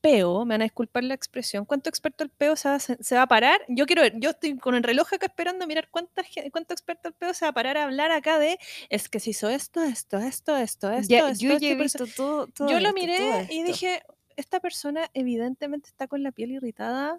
[0.00, 3.02] peo, me van a disculpar la expresión, cuánto experto al peo se va, a se-
[3.02, 3.60] se va a parar?
[3.66, 7.08] Yo quiero ver, yo estoy con el reloj acá esperando a mirar cuánta, cuánto experto
[7.08, 8.56] al peo se va a parar a hablar acá de,
[8.88, 12.06] es que se hizo esto, esto, esto, esto, esto, Ya, esto, yo esto, he visto
[12.06, 14.02] todo, todo yo lo miré todo y dije,
[14.36, 17.18] esta persona evidentemente está con la piel irritada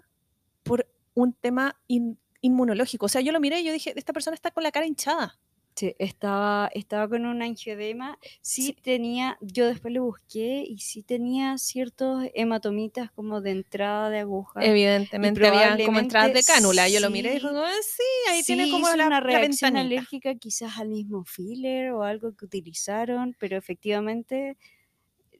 [0.62, 3.06] por un tema in- inmunológico.
[3.06, 5.38] O sea, yo lo miré y yo dije, esta persona está con la cara hinchada.
[5.74, 8.18] Sí, estaba, estaba con un angioedema.
[8.40, 14.20] Sí, tenía, yo después lo busqué y sí tenía ciertos hematomitas como de entrada de
[14.20, 14.60] aguja.
[14.62, 16.88] Evidentemente había como entradas de cánula.
[16.88, 19.72] Yo lo miré y dije, "Ah, sí, ahí tiene Sí, como hizo la, una reacción
[19.72, 19.80] ventanita".
[19.80, 24.56] alérgica quizás al mismo filler o algo que utilizaron, pero efectivamente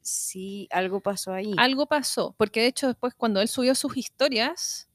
[0.03, 1.53] sí algo pasó ahí.
[1.57, 4.86] Algo pasó, porque de hecho después cuando él subió sus historias,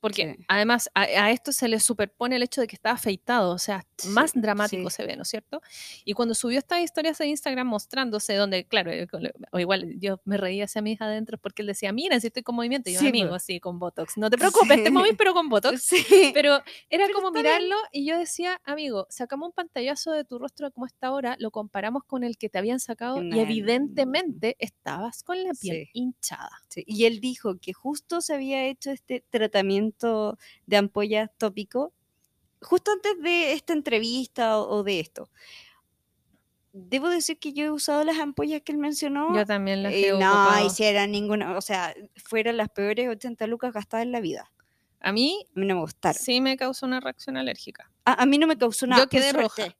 [0.00, 0.44] porque Sí.
[0.48, 3.84] además a, a esto se le superpone el hecho de que estaba afeitado, o sea,
[4.08, 4.96] más dramático sí.
[4.96, 5.60] se ve, ¿no es cierto?
[6.04, 9.06] Y cuando subió estas historias de Instagram mostrándose, donde, claro, eh,
[9.52, 12.54] o igual yo me reía hacia mis adentros porque él decía, mira, si estoy con
[12.56, 13.42] movimiento, y yo, amigo, pues.
[13.44, 15.90] sí, con Botox, no te preocupes, te movís, pero con Botox.
[16.32, 16.54] Pero
[16.88, 17.54] era Pero como está bien.
[17.56, 21.36] mirarlo y yo decía, amigo, sacamos un pantallazo de tu rostro de cómo está ahora,
[21.38, 26.50] lo comparamos con el que te habían sacado y evidentemente estabas con la piel hinchada.
[26.86, 31.92] Y él dijo que justo se había hecho este tratamiento de ampollas tópico
[32.62, 35.30] justo antes de esta entrevista o, o de esto.
[36.72, 39.34] Debo decir que yo he usado las ampollas que él mencionó.
[39.34, 40.66] Yo también las he no ocupado.
[40.66, 44.52] hicieran ninguna, o sea, fueron las peores 80 lucas gastadas en la vida.
[45.00, 46.20] A mí A mí no me gustaron.
[46.22, 47.90] sí me causó una reacción alérgica.
[48.04, 49.02] A, a mí no me causó nada.
[49.02, 49.54] Yo quedé por roja.
[49.56, 49.76] suerte,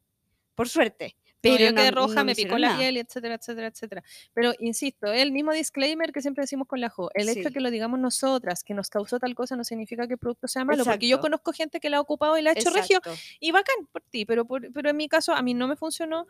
[0.57, 1.16] Por suerte.
[1.42, 4.03] Pero Pero yo quedé no- roja, no me picó la piel, etcétera, etcétera, etcétera.
[4.35, 7.61] Pero insisto, el mismo disclaimer que siempre decimos con la Jo, el hecho de que
[7.61, 10.85] lo digamos nosotras, que nos causó tal cosa, no significa que el producto sea malo,
[10.92, 13.00] porque yo conozco gente que la ha ocupado y la ha hecho regio,
[13.40, 16.26] y bacán por ti, pero, por- pero en mi caso a mí no me funcionó.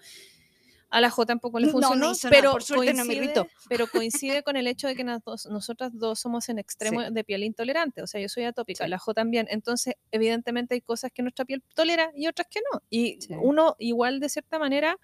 [0.93, 3.15] A la Jo tampoco le No, no funcionó, hizo nada, pero, por suerte no me
[3.15, 3.47] irritó.
[3.69, 7.25] pero coincide con el hecho de que nas dos- nosotras dos somos en extremo de
[7.25, 8.03] piel intolerante.
[8.03, 8.91] O sea, yo soy atópica, Sí.
[8.91, 9.47] la Jo también.
[9.51, 12.83] Entonces, evidentemente hay cosas que nuestra piel tolera y otras que no.
[12.91, 13.35] Y Sí.
[13.41, 14.99] uno igual de cierta manera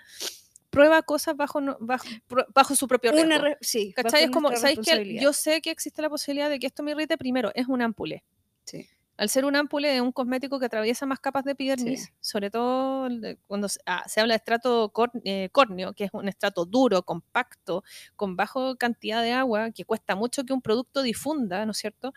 [0.70, 2.06] prueba cosas bajo, no- bajo,
[2.52, 3.26] bajo su propio riesgo.
[3.28, 4.24] Una re- sí, ¿Cachai?
[4.24, 5.18] Es como, ¿sabéis que.
[5.20, 7.16] Yo sé que existe la posibilidad de que esto me irrite.
[7.16, 8.24] Primero, es un ampule.
[8.64, 8.86] Sí.
[9.16, 13.08] Al ser un ampule es un cosmético que atraviesa más capas de epidermis, sobre todo
[13.46, 17.02] cuando se, ah, se habla de estrato cor- eh, córneo, que es un estrato duro,
[17.02, 17.82] compacto,
[18.14, 22.12] con bajo cantidad de agua, que cuesta mucho que un producto difunda, ¿no es cierto?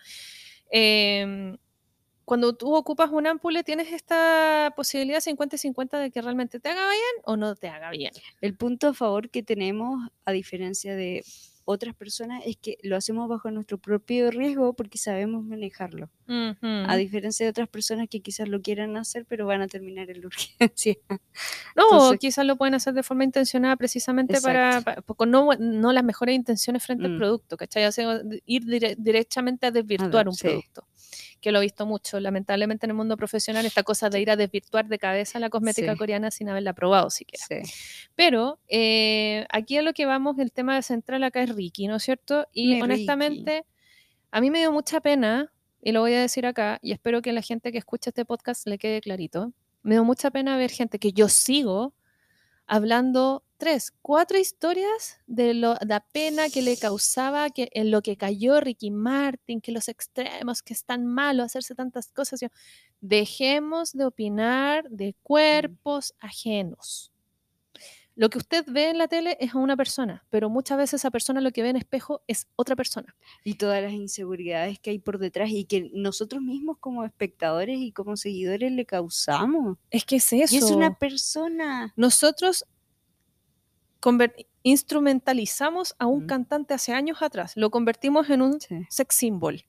[0.72, 1.58] Em,
[2.26, 6.70] cuando tú ocupas un ampule, tienes esta posibilidad 50 y 50 de que realmente te
[6.70, 8.12] haga bien o no te haga bien.
[8.42, 11.24] El punto a favor que tenemos, a diferencia de
[11.72, 16.10] otras personas, es que lo hacemos bajo nuestro propio riesgo porque sabemos manejarlo.
[16.28, 20.22] A diferencia de otras personas que quizás lo quieran hacer, pero van a terminar en
[20.22, 20.96] la urgencia.
[21.76, 25.02] No, Entonces- quizás lo pueden hacer de forma intencionada precisamente para, Exacto.
[25.04, 27.18] pa- con no, no las mejores intenciones frente al Mm.
[27.20, 27.86] producto, ¿cachai?
[27.86, 30.48] O sea, ir dire- directamente a desvirtuar un sí.
[30.48, 30.88] producto,
[31.41, 34.36] que lo he visto mucho, lamentablemente en el mundo profesional, esta cosa de ir a
[34.36, 35.97] desvirtuar de cabeza la cosmética Sí.
[35.97, 37.43] coreana sin haberla probado siquiera.
[37.47, 37.62] Sí.
[38.15, 42.04] Pero eh, aquí a lo que vamos, el tema central acá es Ricky, ¿no es
[42.04, 42.47] cierto?
[42.52, 43.65] Y honestamente,
[44.32, 47.32] a mí me dio mucha pena, y lo voy a decir acá, y espero que
[47.34, 50.99] la gente que escucha este podcast le quede clarito, me dio mucha pena ver gente
[50.99, 51.93] que yo sigo
[52.67, 58.17] hablando tres, cuatro historias de lo, la pena que le causaba que en lo que
[58.17, 62.39] cayó Ricky Martin, que los extremos, que es tan malo hacerse tantas cosas.
[62.39, 62.48] Yo,
[63.02, 67.12] dejemos de opinar de cuerpos ajenos.
[68.15, 71.12] Lo que usted ve en la tele es a una persona, pero muchas veces esa
[71.12, 73.15] persona lo que ve en espejo es otra persona.
[73.45, 77.91] Y todas las inseguridades que hay por detrás y que nosotros mismos como espectadores y
[77.93, 79.78] como seguidores le causamos.
[79.89, 80.54] Es que es eso.
[80.54, 81.93] Y es una persona.
[81.95, 82.65] Nosotros
[84.64, 86.28] instrumentalizamos a un Mm.
[86.28, 88.76] cantante hace años atrás, lo convertimos en un Sí.
[88.90, 89.64] sex symbol.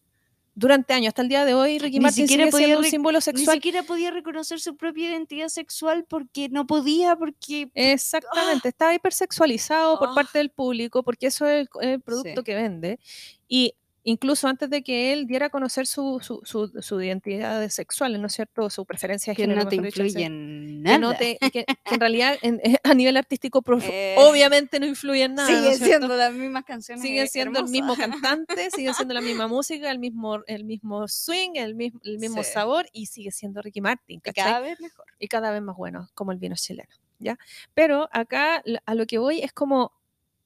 [0.57, 2.90] Durante años, hasta el día de hoy, Ricky Ni Martin siquiera sigue podía siendo un
[2.90, 3.57] símbolo Ni sexual.
[3.57, 10.09] siquiera podía reconocer su propia identidad sexual porque no podía, porque Exactamente, está hipersexualizado por
[10.11, 10.14] Ah.
[10.14, 12.45] parte del público, porque eso es el, el producto Sí.
[12.45, 12.99] que vende.
[13.49, 18.21] Y incluso antes de que él diera a conocer su, su, su- su identidad sexual,
[18.21, 18.71] ¿no es cierto?
[18.71, 20.23] Su preferencia de que no te mejor dicho, influye sí.
[20.25, 20.99] en que, nada.
[20.99, 25.35] no te- que- que en realidad en- a nivel artístico Eh, obviamente no influye en
[25.35, 25.51] nada.
[25.51, 25.85] ¿no Siguen cierto?
[25.99, 27.03] siendo las mismas canciones.
[27.03, 28.21] siguen siendo el mismo hermosas.
[28.23, 32.43] cantante, siguen siendo la misma música, el mismo, el mismo swing, el mismo, el mismo
[32.43, 32.51] Sí.
[32.53, 35.05] sabor y sigue siendo Ricky Martin, Y cada vez mejor.
[35.19, 37.39] y cada vez más bueno, como el vino chileno, ¿ya?
[37.75, 39.93] Pero acá a lo que voy es como,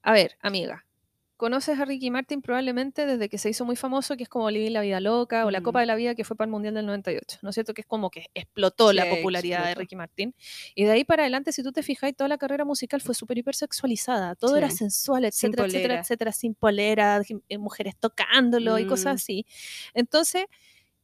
[0.03, 0.84] a ver, amiga,
[1.37, 4.71] conoces a Ricky Martin probablemente desde que se hizo muy famoso, que es como Vivir
[4.71, 5.81] la Vida Loca o la Copa Mm.
[5.81, 7.73] de la Vida que fue para el Mundial del 98, ¿no es cierto?
[7.73, 9.75] Que es como que explotó la popularidad de.
[9.75, 10.33] Ricky Martin.
[10.75, 13.37] Y de ahí para adelante, si tú te fijas, toda la carrera musical fue súper
[13.37, 19.15] hipersexualizada, todo era sensual, etcétera, etcétera, etcétera, sin polera, eh, mujeres tocándolo y cosas Mm.
[19.15, 19.45] así.
[19.93, 20.45] Entonces...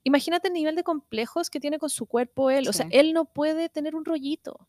[0.04, 2.68] Imagínate el nivel de complejos que tiene con su cuerpo él.
[2.68, 4.68] O sea, él no puede tener un rollito.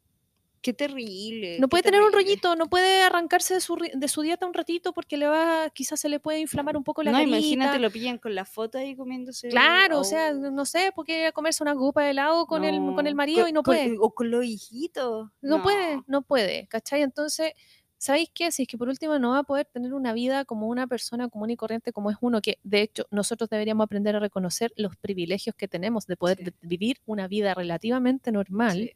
[0.63, 1.59] Qué terrible.
[1.59, 4.55] No qué puede tener un rollito, no puede arrancarse de su, de su dieta un
[4.55, 7.37] ratito porque le va, quizás se le puede inflamar un poco la No, carita.
[7.37, 9.49] imagínate, lo pillan con la foto ahí comiéndose.
[9.49, 12.77] Claro, o sea, no sé, porque ir a comerse una copa de helado con, el,
[12.95, 13.97] con el marido con- y no con- puede.
[14.01, 15.31] o con los hijitos.
[15.41, 17.03] No, puede, no puede, ¿cachai?
[17.03, 17.53] Entonces,
[17.99, 18.51] ¿sabéis qué?
[18.53, 21.29] Si es que por último no va a poder tener una vida como una persona
[21.29, 24.97] común y corriente como es uno, que de hecho nosotros deberíamos aprender a reconocer los
[24.97, 26.53] privilegios que tenemos de poder Sí.
[26.63, 28.73] vivir una vida relativamente normal.
[28.75, 28.93] Sí,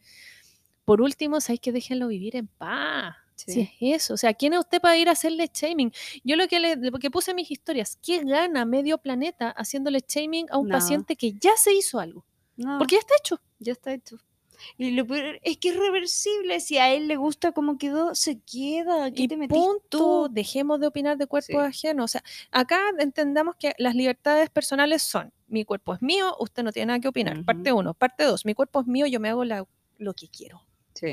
[0.87, 3.15] Por último, ¿sabéis que déjenlo vivir en paz?
[3.35, 3.61] Si sí.
[3.83, 5.93] es eso, o sea, ¿quién es usted para ir a hacerle shaming?
[6.25, 10.03] Yo lo que le lo que puse en mis historias, ¿qué gana medio planeta haciéndole
[10.09, 10.73] shaming a un No.
[10.73, 12.25] paciente que ya se hizo algo?
[12.57, 13.39] No, Porque ya está hecho.
[13.59, 14.17] ya está hecho.
[14.79, 16.61] Y lo peor es que es reversible.
[16.61, 19.11] Si a él le gusta cómo quedó, se queda.
[19.11, 20.29] ¿Qué y te punto, tú?
[20.31, 21.57] dejemos de opinar de cuerpos Sí.
[21.89, 22.05] ajenos.
[22.07, 26.73] O sea, acá entendamos que las libertades personales son, mi cuerpo es mío, usted no
[26.73, 27.45] tiene nada que opinar.
[27.45, 27.93] Parte uno.
[27.93, 29.67] Parte dos, mi cuerpo es mío, yo me hago la-
[29.99, 30.63] lo que quiero.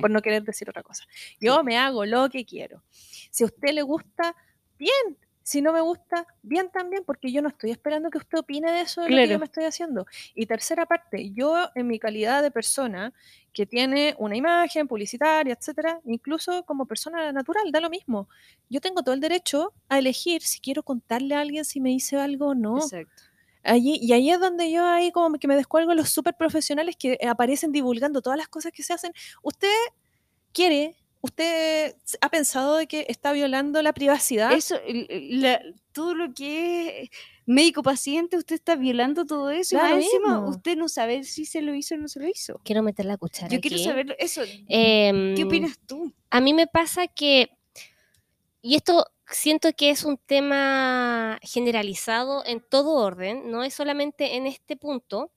[0.01, 1.05] Por no querer decir otra cosa.
[1.39, 2.83] Yo me hago lo que quiero.
[2.89, 4.35] Si a usted le gusta,
[4.77, 5.17] bien.
[5.45, 8.81] Si no me gusta, bien también, porque yo no estoy esperando que usted opine de
[8.81, 10.05] eso de lo que yo me estoy haciendo.
[10.33, 13.13] Y tercera parte, yo en mi calidad de persona
[13.51, 18.29] que tiene una imagen publicitaria, etcétera, incluso como persona natural, da lo mismo.
[18.69, 22.17] Yo tengo todo el derecho a elegir si quiero contarle a alguien si me hice
[22.17, 22.77] algo o no.
[22.77, 23.23] Exacto.
[23.63, 26.95] Allí, y ahí es donde yo ahí como que me descuelgo de los súper profesionales
[26.97, 29.13] que eh, aparecen divulgando todas las cosas que se hacen.
[29.41, 29.69] Usted
[30.51, 34.51] quiere, usted ha pensado de que está violando la privacidad.
[34.51, 35.61] Eso, la-
[35.93, 37.09] todo lo que es
[37.45, 39.75] médico-paciente, usted está violando todo eso.
[39.75, 40.49] y lo encima, mismo.
[40.49, 42.59] usted no sabe si se lo hizo o no se lo hizo.
[42.63, 43.47] Quiero meter la cuchara.
[43.53, 44.41] Yo quiero saber eso.
[44.67, 46.11] Em, ¿Qué opinas tú?
[46.31, 47.49] A mí me pasa que,
[48.61, 54.47] y esto siento que es un tema generalizado en todo orden, no es solamente en
[54.47, 55.31] este punto,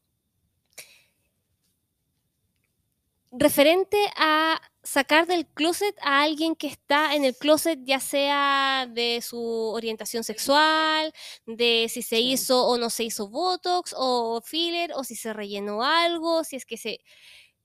[3.32, 9.20] referente a sacar del closet a alguien que está en el closet, ya sea de
[9.20, 9.38] su
[9.72, 11.12] orientación sexual,
[11.46, 12.30] de si se Sí.
[12.32, 16.64] hizo o no se hizo Botox o filler, o si se rellenó algo, si es
[16.66, 17.00] que se...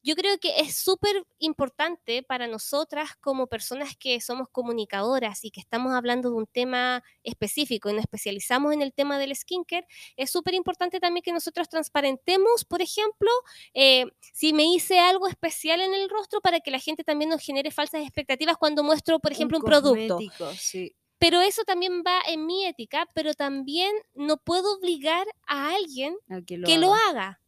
[0.03, 5.59] Yo creo que es súper importante para nosotras como personas que somos comunicadoras y que
[5.59, 9.87] estamos hablando de un tema específico y nos especializamos en el tema del skincare,
[10.17, 13.29] es súper importante también que nosotros transparentemos, por ejemplo,
[13.73, 17.43] eh, si me hice algo especial en el rostro para que la gente también nos
[17.43, 20.15] genere falsas expectativas cuando muestro, por ejemplo, un, producto.
[20.15, 20.95] cosmético, Sí.
[21.19, 26.41] Pero eso también va en mi ética, pero también no puedo obligar a alguien a
[26.41, 27.09] que lo que lo haga.
[27.09, 27.41] haga.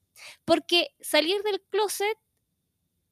[0.46, 2.16] Porque salir del closet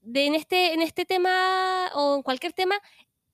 [0.01, 2.79] de, en, este, en este tema o en cualquier tema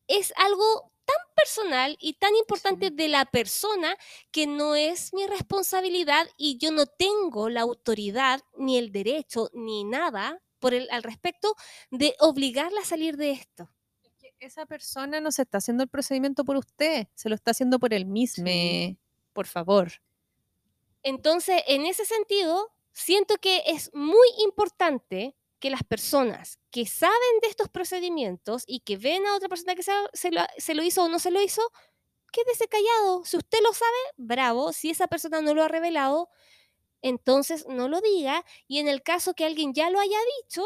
[0.08, 2.93] es algo tan personal y tan importante Sí.
[2.95, 3.95] de la persona
[4.32, 9.84] que no es mi responsabilidad y yo no tengo la autoridad ni el derecho ni
[9.86, 11.56] nada por el, al respecto
[11.91, 13.69] de obligarla a salir de esto.
[14.39, 17.80] que esa persona no se está haciendo el procedimiento por usted, se lo está haciendo
[17.80, 18.45] por él mismo.
[19.34, 19.91] Por favor.
[21.03, 27.48] Entonces, en ese sentido, siento que es muy importante que las personas que saben de
[27.48, 31.04] estos procedimientos y que ven a otra persona que se, se lo, se lo hizo
[31.04, 31.62] o no se lo hizo,
[32.32, 33.26] quédese callado.
[33.26, 34.72] Si usted lo sabe, bravo.
[34.74, 36.30] Si esa persona no lo ha revelado,
[37.02, 38.43] entonces no lo diga.
[38.67, 40.63] Y en el caso que alguien ya lo haya dicho,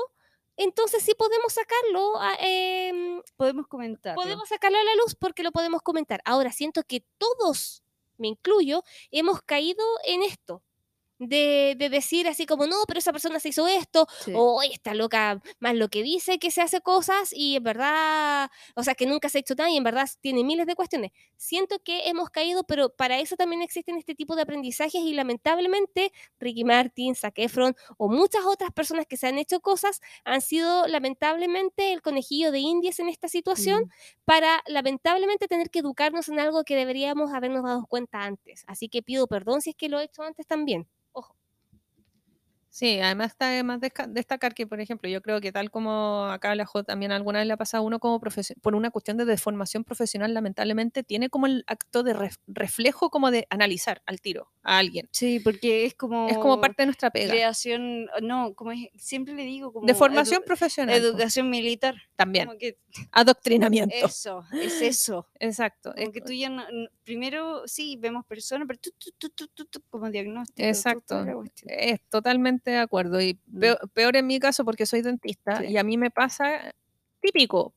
[0.58, 4.16] entonces sí podemos sacarlo, a- em, Podemos comentar.
[4.16, 6.22] podemos sacarlo a la luz porque lo podemos comentar.
[6.26, 7.84] Ahora, siento que todos,
[8.18, 10.62] me incluyo, hemos caído en esto.
[11.24, 14.96] De, de decir así como, no, pero esa persona se hizo esto, o "Oye, está
[14.96, 19.06] loca, más lo que dice que se hace cosas y en verdad, o sea, que
[19.06, 21.12] nunca se ha hecho nada y en verdad tiene miles de cuestiones.
[21.38, 26.12] Siento que hemos caído, pero para eso también existen este tipo de aprendizajes y lamentablemente
[26.40, 30.88] Ricky Martin, Zac Efron o muchas otras personas que se han hecho cosas han sido
[30.88, 33.90] lamentablemente el conejillo de indias en esta situación Mm.
[34.26, 38.64] para lamentablemente tener que educarnos en algo que deberíamos habernos dado cuenta antes.
[38.68, 40.88] Así que pido perdón si es que lo he hecho antes también.
[42.74, 46.56] Sí, además está de más destacar que, por ejemplo, yo creo que tal como acá
[46.56, 48.22] la Jo también alguna vez le ha pasado a uno como
[48.62, 53.30] por una cuestión de deformación profesional, lamentablemente tiene como el acto de ref- reflejo como
[53.30, 55.10] de analizar al tiro a alguien.
[55.12, 56.30] Sí, porque es como.
[56.30, 57.32] Es como parte de nuestra pega.
[57.34, 58.06] Creación.
[58.22, 59.74] No, como es, siempre le digo.
[59.74, 60.96] Como De formación edu- profesional.
[60.96, 61.96] Educación militar.
[62.24, 62.46] También.
[62.48, 62.78] Como que
[63.12, 63.96] Adoctrinamiento.
[64.06, 65.28] eso, es eso.
[65.40, 65.94] Exacto.
[65.96, 66.66] Es- que tú ya no-
[67.04, 70.68] primero sí vemos personas, pero tú, tú, tú, tú, tú, tú, como diagnóstico.
[70.68, 71.26] Exacto.
[71.66, 73.20] Es totalmente de acuerdo.
[73.22, 75.68] Y peo- peor, en mi caso porque soy dentista Sí.
[75.68, 76.74] y a mí me pasa
[77.22, 77.74] típico.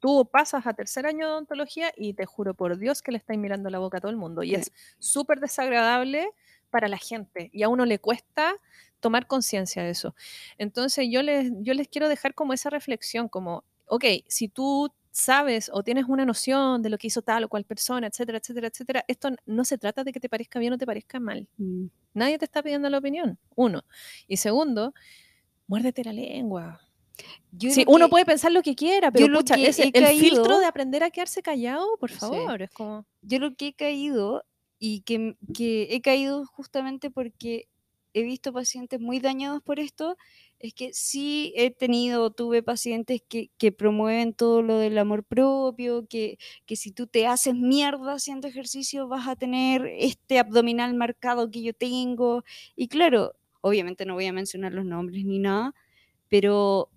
[0.00, 3.38] Tú pasas a tercer año de odontología y te juro por Dios que le estáis
[3.40, 4.42] mirando la boca a todo el mundo.
[4.44, 4.54] Y Sí.
[4.56, 6.30] es súper desagradable
[6.70, 8.54] para la gente y a uno le cuesta
[9.00, 10.14] tomar conciencia de eso.
[10.58, 15.70] Entonces yo les, yo les quiero dejar como esa reflexión, como ok, si tú sabes
[15.72, 19.04] o tienes una noción de lo que hizo tal o cual persona, etcétera, etcétera, etcétera,
[19.08, 21.48] esto no se trata de que te parezca bien o te parezca mal.
[21.56, 21.86] Mm.
[22.14, 23.82] Nadie te está pidiendo la opinión, uno.
[24.28, 24.92] Y segundo,
[25.66, 26.80] muérdete la lengua.
[27.58, 30.44] Sí, uno que- puede pensar lo que quiera, pero pucha, que ese- he el filtro
[30.44, 32.16] caído- de aprender a quedarse callado, por Sí.
[32.18, 33.04] favor, es como...
[33.22, 34.44] yo lo que he caído
[34.78, 37.66] y que, que he caído justamente porque
[38.14, 40.16] he visto pacientes muy dañados por esto,
[40.58, 46.38] es que sí he tenido, tuve pacientes que, promueven todo lo del amor propio, que,
[46.66, 51.62] que si tú te haces mierda haciendo ejercicio vas a tener este abdominal marcado que
[51.62, 52.44] yo tengo.
[52.74, 55.74] Y claro, obviamente no voy a mencionar los nombres ni nada,
[56.28, 56.90] pero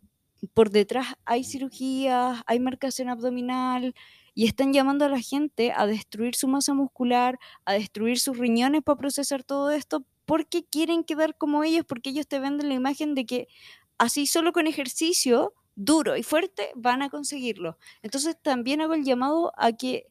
[0.54, 3.93] por detrás hay cirugías, hay marcación abdominal
[4.34, 8.82] y están llamando a la gente a destruir su masa muscular, a destruir sus riñones
[8.84, 13.15] para procesar todo esto porque quieren quedar como ellos, porque ellos te venden la imagen
[13.15, 13.50] de que
[13.98, 17.78] así solo con ejercicio duro y fuerte van a conseguirlo.
[18.02, 20.08] Entonces también hago el llamado a que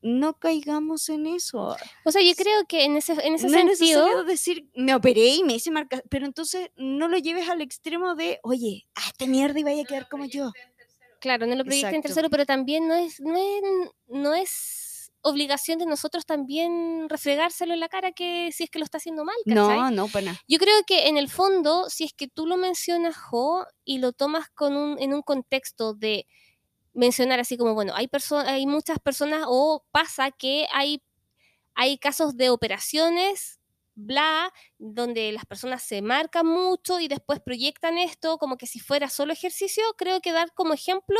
[0.00, 1.76] no caigamos en eso.
[2.04, 4.94] O sea, yo creo que en ese, en ese no es sentido, necesario decir, me
[4.94, 9.26] operé y me hice marca, pero entonces no lo lleves al extremo de, oye, hazte
[9.26, 10.52] mierda y vaya a quedar como yo.
[11.18, 13.62] claro, no lo proyecten tercero, pero también no es, no es,
[14.06, 14.77] no es
[15.28, 19.24] obligación de nosotros también refregárselo en la cara que si es que lo está haciendo
[19.24, 19.78] mal, ¿cachai?
[19.78, 20.38] No, no, para nada.
[20.48, 24.12] Yo creo que en el fondo, si es que tú lo mencionas, Jo, y lo
[24.12, 26.26] tomas con un, en un contexto de
[26.94, 28.08] mencionar así como, bueno, hay,
[28.46, 31.02] hay muchas personas o pasa que hay,
[31.74, 33.57] hay casos de operaciones,
[34.00, 39.08] bla, donde las personas se marcan mucho y después proyectan esto como que si fuera
[39.08, 41.18] solo ejercicio, creo que dar como ejemplo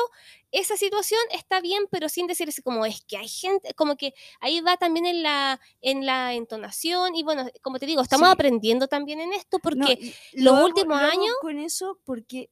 [0.53, 4.14] esa situación está bien, pero sin decir así como es que hay gente, como que
[4.41, 8.33] ahí va también en la, en la entonación y bueno, como te digo, estamos Sí.
[8.33, 11.99] aprendiendo también en esto porque No, los lo hago- últimos lo hago años- con eso
[12.05, 12.51] porque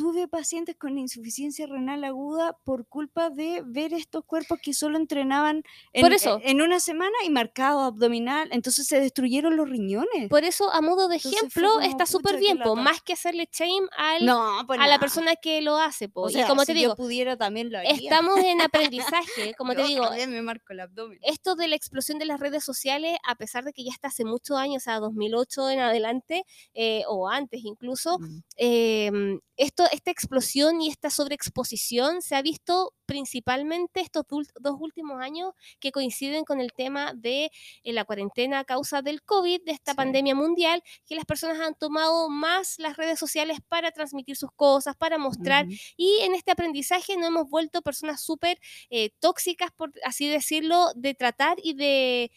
[0.00, 5.62] tuve pacientes con insuficiencia renal aguda por culpa de ver estos cuerpos que solo entrenaban
[5.92, 6.40] en, Por eso.
[6.42, 10.28] en una semana y marcado abdominal, entonces se destruyeron los riñones.
[10.30, 13.86] por eso a modo de Entonces ejemplo está súper bien, po, más que hacerle shame
[13.98, 16.22] al, no, pues a la persona que lo hace, po.
[16.22, 17.92] O sea, y como te si digo, yo pudiera también lo haría.
[17.92, 21.18] estamos en aprendizaje, como te digo, me marco el abdomen.
[21.22, 24.24] esto de la explosión de las redes sociales, a pesar de que ya está hace
[24.24, 28.42] muchos años, o sea, 2008 en adelante, eh, o antes incluso, Mm.
[28.56, 35.52] eh, esto, esta explosión y esta sobreexposición se ha visto principalmente estos dos últimos años
[35.80, 37.50] que coinciden con el tema de
[37.82, 39.96] eh, la cuarentena a causa del COVID, de esta Sí.
[39.96, 44.96] pandemia mundial, que las personas han tomado más las redes sociales para transmitir sus cosas,
[44.96, 48.58] para mostrar y en este aprendizaje nos hemos vuelto personas súper
[48.90, 52.30] eh, tóxicas, por así decirlo, de tratar y de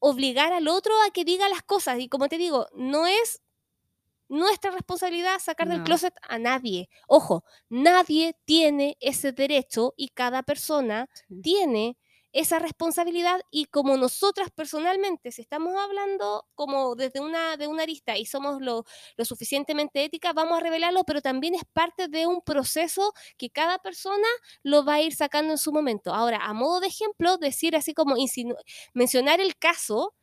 [0.00, 1.98] obligar al otro a que diga las cosas.
[2.00, 3.40] Y como te digo, no es
[4.28, 6.88] nuestra responsabilidad sacar del closet a nadie.
[7.06, 11.42] Ojo, nadie tiene ese derecho y cada persona Sí.
[11.42, 11.96] tiene
[12.32, 18.18] esa responsabilidad y como nosotras personalmente, si estamos hablando como desde una, de una arista
[18.18, 18.84] y somos lo,
[19.16, 23.78] lo suficientemente éticas, vamos a revelarlo, pero también es parte de un proceso que cada
[23.78, 24.26] persona
[24.62, 26.14] lo va a ir sacando en su momento.
[26.14, 28.14] Ahora, a modo de ejemplo, decir así como
[28.94, 30.14] mencionar el caso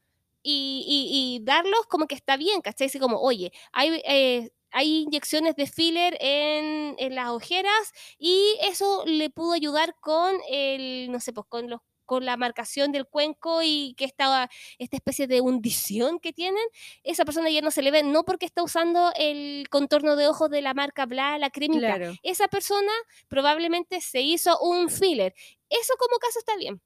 [0.46, 2.88] y, y- y darlos como que está bien, ¿cachai?
[2.88, 4.02] Así como, oye, hay...
[4.06, 10.36] eh, hay inyecciones de filler en, en las ojeras y eso le pudo ayudar con
[10.50, 14.98] el, no sé, pues con los con la marcación del cuenco y que esta, esta
[14.98, 16.64] especie de hundición que tienen,
[17.04, 20.50] esa persona ya no se le ve, no porque está usando el contorno de ojos
[20.50, 21.96] de la marca bla, la cremita.
[21.96, 22.14] Claro.
[22.22, 22.92] Esa persona
[23.30, 25.34] probablemente se hizo un filler.
[25.70, 26.82] Eso como caso está bien.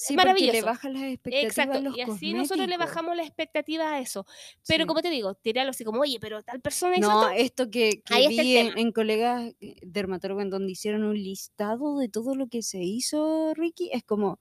[0.00, 0.66] Sí, porque le maravilloso.
[0.66, 1.78] bajan las expectativas Exacto.
[1.78, 4.24] a los Y así nosotros le bajamos la expectativa a eso.
[4.66, 4.86] Pero Sí.
[4.86, 7.32] como te digo, tirarlo así como, oye, pero tal persona hizo No, esto".
[7.64, 12.08] esto que, Ahí vi en, en colegas eh, dermatólogos en donde hicieron un listado de
[12.08, 14.40] todo lo que se hizo, Ricky, es como,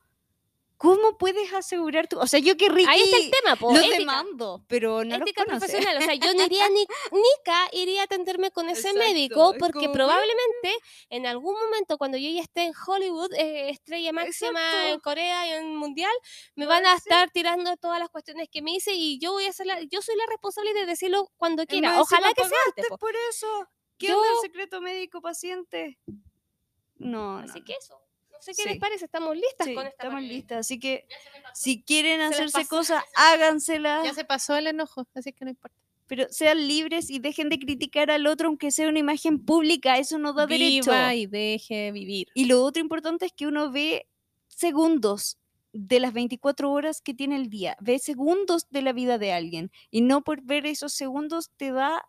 [0.77, 2.19] ¿cómo puedes asegurar tú?
[2.19, 3.97] O sea, yo que Ricky Ahí está el tema, po, los ética.
[3.97, 5.97] demando, pero no ética los profesional.
[5.97, 9.59] O sea, yo no iría ni Nica iría a atenderme con ese Exacto, médico es
[9.59, 10.75] porque como, probablemente
[11.09, 14.87] en algún momento cuando yo ya esté en Hollywood, eh, estrella máxima Exacto.
[14.93, 16.13] en Corea y en mundial,
[16.55, 19.53] me van a estar tirando todas las cuestiones que me hice y yo voy a
[19.53, 21.99] ser la, yo soy la responsable de decirlo cuando Es quiera.
[22.01, 22.85] Ojalá que sea antes.
[22.87, 22.97] po.
[22.97, 23.67] por eso.
[23.97, 25.97] ¿Qué Yo- onda el secreto médico paciente?
[26.99, 27.65] No, no, Así no.
[27.65, 27.99] que eso.
[28.41, 28.69] Sé qué Sí.
[28.69, 30.27] les parece, estamos listas Sí, con esta estamos parte.
[30.27, 31.05] listas, así que
[31.53, 34.03] si quieren hacerse cosas, háganselas.
[34.05, 35.75] Ya se pasó el enojo, así que no importa.
[36.07, 40.17] pero sean libres y dejen de criticar al otro aunque sea una imagen pública, eso
[40.17, 40.91] no da derecho.
[40.91, 42.27] Viva y deje vivir.
[42.33, 44.07] Y lo otro importante es que uno ve
[44.47, 45.37] segundos
[45.73, 49.69] de las 24 horas que tiene el día, ve segundos de la vida de alguien
[49.91, 52.03] y no por ver esos segundos te da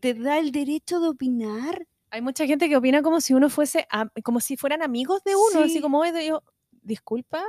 [0.00, 1.86] te da el derecho de opinar.
[2.10, 5.34] Hay mucha gente que opina como si uno fuese, am- como si fueran amigos de
[5.36, 5.80] uno, así Sí.
[5.80, 6.42] como "Oye, yo,
[6.82, 7.44] disculpa,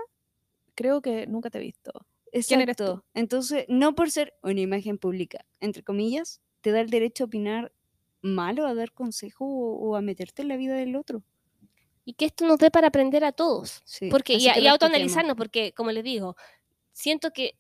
[0.76, 1.92] creo que nunca te he visto.
[2.48, 2.84] ¿Quién eres tú?
[2.84, 3.06] Exacto.
[3.14, 7.72] Entonces, no por ser una imagen pública, entre comillas, te da el derecho a opinar
[8.22, 11.24] mal o a dar consejo o, o a meterte en la vida del otro.
[12.04, 13.82] Y que esto nos dé para aprender a todos.
[13.86, 16.36] Sí, Porque, así y, y autoanalizarnos, porque, como les digo,
[16.94, 17.56] siento que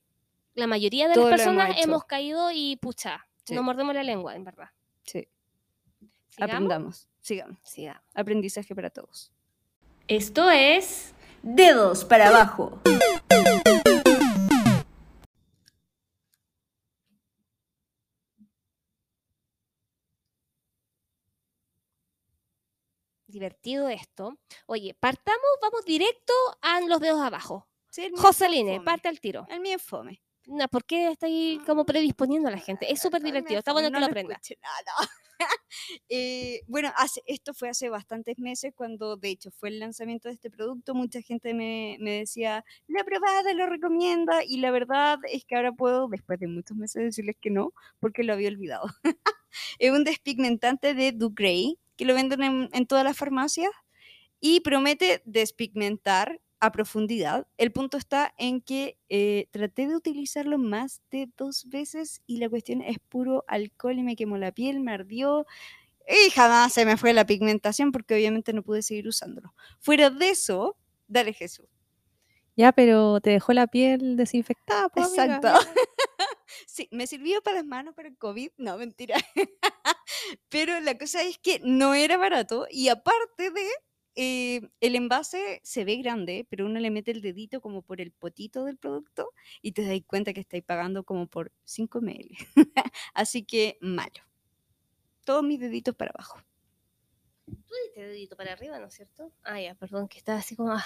[0.54, 3.54] la mayoría de las hemos personas hemos, caído y pucha, Sí.
[3.56, 4.70] nos mordemos la lengua, en verdad.
[5.04, 5.28] Sí,
[6.38, 6.56] ¿Sigamos?
[6.56, 7.10] aprendamos.
[7.20, 7.58] Sigamos.
[7.64, 8.04] Sigamos.
[8.14, 9.32] Aprendizaje para todos.
[10.08, 12.80] Esto es Dedos para abajo.
[23.26, 24.38] Divertido esto.
[24.68, 27.68] Oye, partamos, vamos directo a los dedos abajo.
[27.90, 29.48] Sí, Joseline, parte al tiro.
[29.50, 30.22] El mío es fome.
[30.48, 32.92] No, ¿Por qué está ahí como predisponiendo a la gente?
[32.92, 34.40] Es súper Ay, me divertido, está bueno que no lo aprenda.
[34.64, 35.08] Ah.
[36.10, 40.34] Eh, bueno, hace, esto fue hace bastantes meses cuando de hecho fue el lanzamiento de
[40.34, 40.96] este producto.
[40.96, 44.44] Mucha gente me, me decía, lo he probado, lo recomienda.
[44.44, 48.24] Y la verdad es que ahora puedo, después de muchos meses, decirles que no, porque
[48.24, 48.88] lo había olvidado.
[49.80, 53.72] es un despigmentante de Ducray, que lo venden en, en todas las farmacias
[54.40, 57.48] y promete despigmentar a profundidad.
[57.58, 62.50] El punto está en que eh, traté de utilizarlo más de dos veces y la
[62.50, 65.46] cuestión es puro alcohol y me quemó la piel, me ardió
[66.08, 69.54] y jamás se me fue la pigmentación porque obviamente no pude seguir usándolo.
[69.80, 70.78] Fuera de eso,
[71.08, 71.68] dale Jesús.
[72.56, 75.36] Ya, pero te dejó la piel desinfectada, pues, amiga.
[75.36, 75.70] Exacto.
[76.66, 79.18] sí, me sirvió para las manos para el COVID, no, mentira.
[80.50, 83.68] Pero la cosa es que no era barato y aparte de,
[84.20, 88.12] eh, el envase se ve grande, pero uno le mete el dedito como por el
[88.12, 92.36] potito del producto y te das cuenta que estáis pagando como por 5 ml.
[93.14, 94.24] Así que malo.
[95.24, 96.40] Todos mis deditos para abajo.
[97.46, 99.32] Tú diste dedito para arriba, ¿no es cierto?
[99.44, 100.72] Ah, ya, perdón, que estaba así como...
[100.72, 100.86] ah.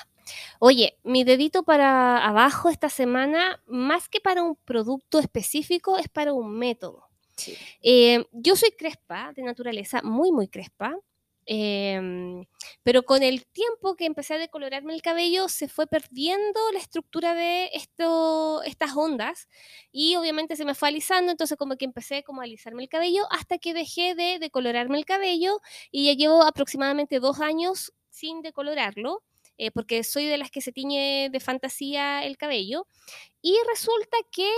[0.60, 6.34] Oye, mi dedito para abajo esta semana, más que para un producto específico, es para
[6.34, 7.08] un método.
[7.38, 7.56] Sí.
[7.82, 10.96] Eh, yo soy crespa, de naturaleza, muy, muy crespa.
[11.46, 12.46] Em,
[12.84, 17.34] pero con el tiempo que empecé a decolorarme el cabello, se fue perdiendo la estructura
[17.34, 19.48] de esto, estas ondas
[19.92, 23.24] y obviamente se me fue alisando, entonces como que empecé como a alisarme el cabello
[23.32, 25.62] hasta que dejé de decolorarme el cabello
[25.92, 29.24] y ya llevo aproximadamente dos años sin decolorarlo,
[29.58, 32.88] eh, porque soy de las que se tiñe de fantasía el cabello.
[33.42, 34.50] Y resulta que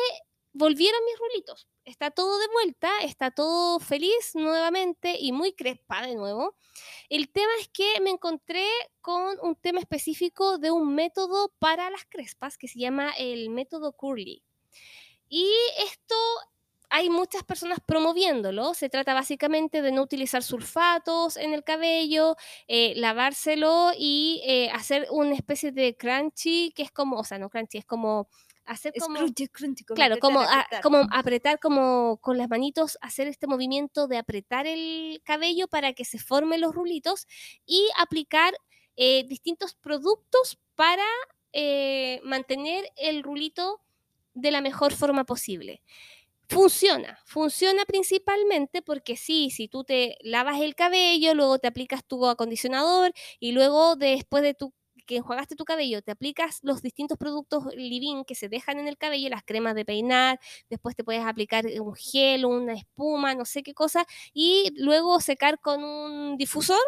[0.53, 1.67] volvieron mis rulitos.
[1.83, 6.55] Está todo de vuelta, está todo feliz nuevamente y muy crespa de nuevo.
[7.09, 8.65] El tema es que me encontré
[9.01, 13.93] con un tema específico de un método para las crespas que se llama el método
[13.93, 14.43] Curly.
[15.27, 15.49] Y
[15.85, 16.15] esto
[16.89, 18.75] hay muchas personas promoviéndolo.
[18.75, 22.35] Se trata básicamente de no utilizar sulfatos en el cabello,
[22.67, 27.49] eh, lavárselo y eh, hacer una especie de crunchy, que es como, o sea, no
[27.49, 28.29] crunchy, es como
[28.65, 29.17] hacer como...
[29.95, 30.81] Claro, apretar, como, a- apretar.
[30.81, 36.05] como apretar como con las manitos, hacer este movimiento de apretar el cabello para que
[36.05, 37.27] se formen los rulitos
[37.65, 38.53] y aplicar
[38.95, 41.05] eh, distintos productos para
[41.51, 43.81] eh, mantener el rulito
[44.33, 45.81] de la mejor forma posible.
[46.49, 52.27] Funciona, funciona principalmente porque sí, si tú te lavas el cabello, luego te aplicas tu
[52.27, 54.73] acondicionador y luego después de tu
[55.05, 58.97] que enjuagaste tu cabello, te aplicas los distintos productos Living que se dejan en el
[58.97, 60.39] cabello, las cremas de peinar,
[60.69, 65.59] después te puedes aplicar un gel, una espuma, no sé qué cosa, y luego secar
[65.59, 66.81] con un difusor,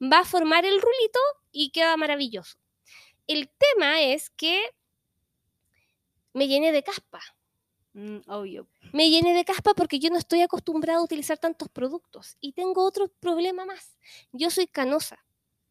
[0.00, 1.20] va a formar el rulito
[1.52, 2.58] y queda maravilloso.
[3.26, 4.70] El tema es que
[6.32, 7.20] me llené de caspa.
[7.94, 8.68] Mm, obvio.
[8.92, 12.36] Me llené de caspa porque yo no estoy acostumbrada a utilizar tantos productos.
[12.40, 13.96] Y tengo otro problema más.
[14.32, 15.24] Yo soy canosa.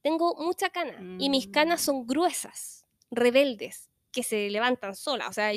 [0.04, 0.98] Tengo mucha cana.
[1.20, 1.86] Y mis canas Mm.
[1.86, 5.30] son gruesas, rebeldes, que se levantan solas.
[5.30, 5.48] O sea,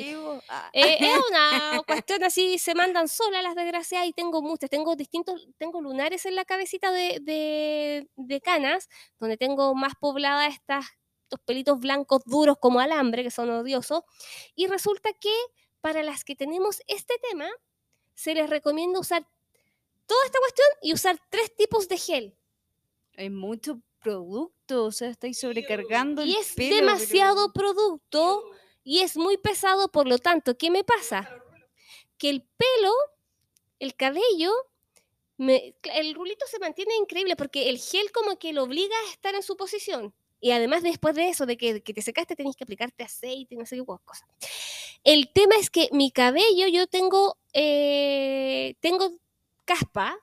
[0.49, 0.69] ah.
[0.73, 5.47] eh, es una cuestión así, se mandan solas las desgraciadas y tengo muchas, tengo distintos,
[5.59, 8.89] tengo lunares en la cabecita de, de- de canas,
[9.19, 10.85] donde tengo más pobladas estas,
[11.23, 14.01] estos pelitos blancos duros como alambre, que son odiosos,
[14.55, 15.33] y resulta que
[15.81, 17.47] para las que tenemos este tema,
[18.15, 19.27] se les recomienda usar
[20.07, 22.35] toda esta cuestión y usar tres tipos de gel.
[23.17, 23.79] Hay mucho
[24.11, 28.43] producto, o sea, estáis sobrecargando el Y es pelo, demasiado pero- producto
[28.83, 31.29] y es muy pesado, por lo tanto, ¿qué me pasa?
[32.17, 32.93] Que el pelo,
[33.79, 34.51] el cabello,
[35.37, 39.35] me- el rulito se mantiene increíble porque el gel como que lo obliga a estar
[39.35, 40.13] en su posición.
[40.39, 43.57] Y además después de eso, de que, que te secaste, tenés que aplicarte aceite y
[43.57, 44.25] no sé qué cosa.
[45.03, 49.11] El tema es que mi cabello, yo tengo, eh, tengo
[49.65, 50.17] caspa,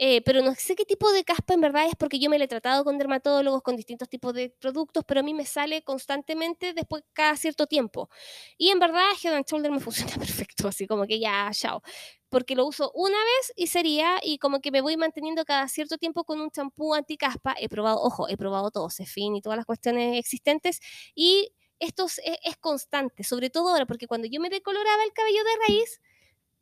[0.00, 2.44] eh, pero no sé qué tipo de caspa en verdad es porque yo me la
[2.44, 6.72] he tratado con dermatólogos, con distintos tipos de productos, pero a mí me sale constantemente
[6.72, 8.08] después cada cierto tiempo.
[8.56, 11.82] Y en verdad Head and Shoulder me funciona perfecto, así como que ya, chao.
[12.28, 15.98] Porque lo uso una vez y sería, y como que me voy manteniendo cada cierto
[15.98, 17.56] tiempo con un champú anticaspa.
[17.58, 20.80] He probado, ojo, he probado todo, Cefin y todas las cuestiones existentes,
[21.14, 25.42] y esto es, es constante, sobre todo ahora, porque cuando yo me decoloraba el cabello
[25.44, 26.00] de raíz,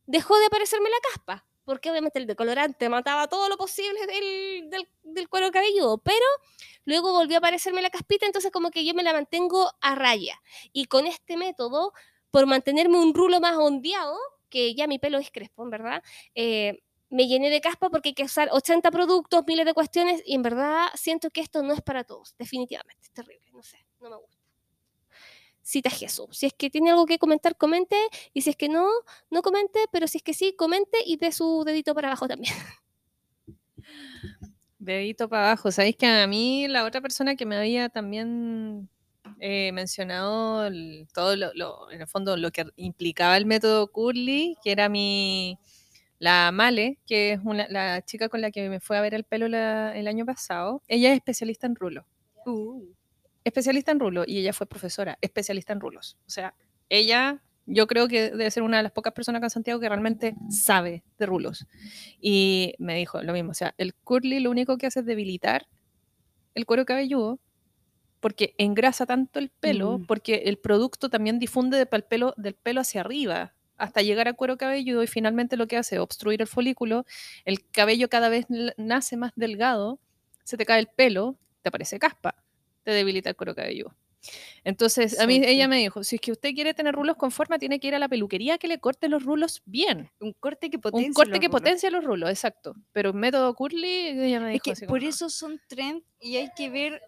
[0.06, 4.88] dejó de aparecerme la caspa porque obviamente el decolorante mataba todo lo posible del, del,
[5.02, 6.24] del, cuero cabelludo, pero
[6.84, 10.40] luego volvió a aparecerme la caspita, entonces como que yo me la mantengo a raya.
[10.72, 11.92] Y con este método,
[12.30, 14.16] por mantenerme un rulo más ondeado,
[14.48, 16.02] que ya mi pelo es crespo, en verdad,
[16.36, 16.78] eh,
[17.10, 20.42] me llené de caspa porque hay que usar 80 productos, miles de cuestiones, y en
[20.42, 24.16] verdad siento que esto no es para todos, definitivamente, es terrible, no sé, no me
[24.16, 24.35] gusta
[25.66, 26.28] cita Jesús.
[26.30, 27.96] Si es que tiene algo que comentar, comente.
[28.32, 28.88] Y si es que no,
[29.30, 29.80] no comente.
[29.90, 32.54] Pero si es que sí, comente y dé su dedito para abajo también.
[34.78, 35.72] Dedito para abajo.
[35.72, 38.88] Sabéis que a mí la otra persona que me había también
[39.40, 44.56] eh, mencionado el, todo lo, lo, en el fondo lo que implicaba el método Curly,
[44.62, 45.58] que era mi
[46.18, 49.24] la Male, que es una, la chica con la que me fue a ver el
[49.24, 50.82] pelo la, el año pasado.
[50.86, 52.06] Ella es especialista en rulo.
[52.46, 52.95] Uh.
[53.46, 56.16] Especialista en rulo y ella fue profesora, especialista en rulos.
[56.26, 56.54] O sea,
[56.88, 59.88] ella yo creo que debe ser una de las pocas personas acá en Santiago que
[59.88, 61.66] realmente sabe de rulos.
[62.20, 65.66] Y me dijo lo mismo, o sea, el curly lo único que hace es debilitar
[66.54, 67.38] el cuero cabelludo
[68.20, 70.06] porque engrasa tanto el pelo, Mm.
[70.06, 74.36] porque el producto también difunde de- el pelo, del pelo hacia arriba hasta llegar al
[74.36, 77.04] cuero cabelludo y finalmente lo que hace es obstruir el folículo,
[77.44, 78.46] el cabello cada vez
[78.78, 79.98] nace más delgado,
[80.44, 82.36] se te cae el pelo, te aparece caspa,
[82.86, 83.96] te debilita el cuero cabelludo.
[84.62, 87.58] Entonces, a mí ella me dijo, si es que usted quiere tener rulos con forma,
[87.58, 90.10] tiene que ir a la peluquería que le corte los rulos bien.
[90.20, 91.08] Un corte que potencia.
[91.08, 91.60] Un corte los que rulos.
[91.60, 92.74] potencia los rulos, exacto.
[92.92, 96.50] Pero método curly, ella me Es dijo que así por eso son trend y hay
[96.56, 97.02] que ver,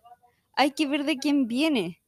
[0.54, 2.00] hay que ver de quién viene.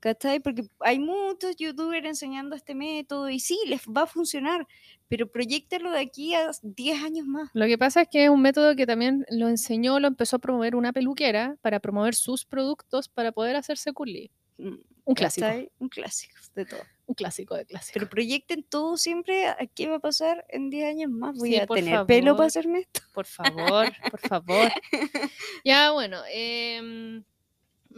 [0.00, 0.38] ¿Cachai?
[0.38, 4.66] Porque hay muchos youtubers enseñando este método y sí, les va a funcionar,
[5.08, 7.50] pero proyectalo de aquí a 10 años más.
[7.52, 10.38] Lo que pasa es que es un método que también lo enseñó, lo empezó a
[10.38, 14.30] promover una peluquera para promover sus productos para poder hacerse curly.
[14.58, 14.74] Mm,
[15.04, 15.46] Un clásico.
[15.46, 15.70] ¿cachai?
[15.80, 16.80] Un clásico de todo.
[17.06, 17.92] Un clásico de clásicos.
[17.94, 21.36] Pero proyecten todo siempre a qué va a pasar en 10 años más.
[21.38, 22.36] Voy Sí, a tener pelo favor.
[22.36, 23.00] para hacerme esto.
[23.14, 24.70] Por favor, por favor.
[25.64, 27.24] Ya, bueno, em,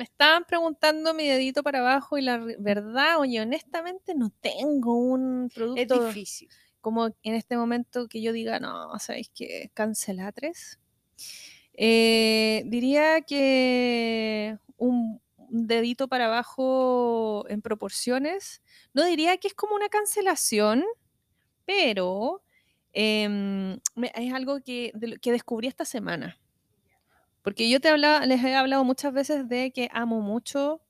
[0.00, 5.50] me estaban preguntando mi dedito para abajo y la verdad, oye, honestamente no tengo un
[5.50, 6.48] Es producto difícil.
[6.80, 9.70] como en este momento que yo diga, no, ¿sabéis qué?
[9.74, 10.78] Cancelatres.
[11.74, 15.20] Eh, diría que un,
[15.50, 18.62] dedito para abajo en proporciones,
[18.94, 20.82] no diría que es como una cancelación,
[21.66, 22.42] pero
[22.94, 23.78] em,
[24.14, 26.38] es algo que, que descubrí esta semana.
[27.42, 30.80] Porque yo te hablaba, les he hablado muchas veces de que amo mucho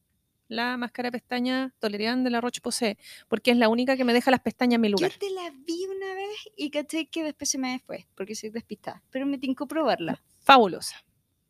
[0.49, 2.99] la máscara de pestañas Tolerian de la Roche-Posay,
[3.29, 5.13] porque es la única que me deja las pestañas en mi lugar.
[5.13, 8.51] Yo te la vi una vez y caché que después se me fue, porque soy
[8.51, 9.01] despistada.
[9.11, 10.23] Pero me tincó probarla.
[10.41, 10.97] fabulosa,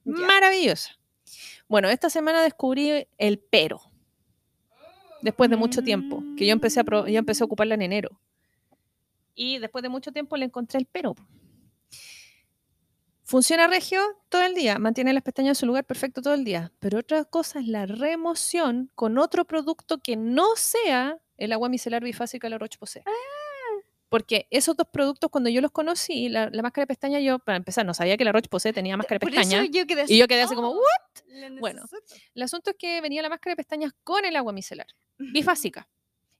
[0.04, 0.26] Ya.
[0.26, 0.98] maravillosa.
[1.68, 3.80] Bueno, esta semana descubrí el pero.
[5.22, 8.20] Después de mucho tiempo, que yo empecé a, yo empecé a ocuparla en enero.
[9.34, 11.14] Y después de mucho tiempo le encontré el pero.
[13.30, 16.72] Funciona regio todo el día, mantiene las pestañas en su lugar perfecto todo el día.
[16.80, 22.02] Pero otra cosa es la remoción con otro producto que no sea el agua micelar
[22.02, 23.04] bifásica de la Roche-Posay.
[24.08, 27.56] Porque esos dos productos, cuando yo los conocí, la, la máscara de pestaña, yo, para
[27.56, 29.62] empezar, no sabía que la Roche-Posay tenía máscara de Por pestaña.
[29.62, 31.60] eso yo quedé Y yo quedé así como, "Oh, ¿what?
[31.60, 32.16] Bueno, necesito".
[32.34, 35.88] El asunto es que venía la máscara de pestañas con el agua micelar, bifásica.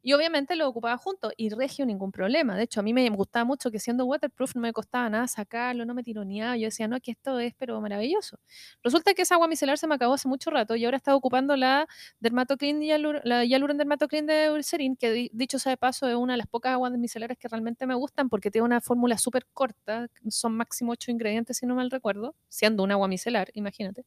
[0.03, 2.57] Y obviamente lo ocupaba junto y regio ningún problema.
[2.57, 5.85] De hecho, a mí me gustaba mucho que siendo waterproof no me costaba nada sacarlo,
[5.85, 6.57] no me tironeaba.
[6.57, 8.39] Yo decía, no, que esto es pero maravilloso.
[8.83, 11.55] Resulta que esa agua micelar se me acabó hace mucho rato y ahora estaba ocupando
[11.57, 11.87] la
[12.21, 16.33] Dermatoclean Hyalur- la Hyaluron Dermatoclean de Eucerin, que di- dicho sea de paso es una
[16.35, 20.09] de las pocas aguas micelares que realmente me gustan porque tiene una fórmula súper corta,
[20.29, 24.05] son máximo ocho ingredientes si no mal recuerdo, siendo un agua micelar, imagínate.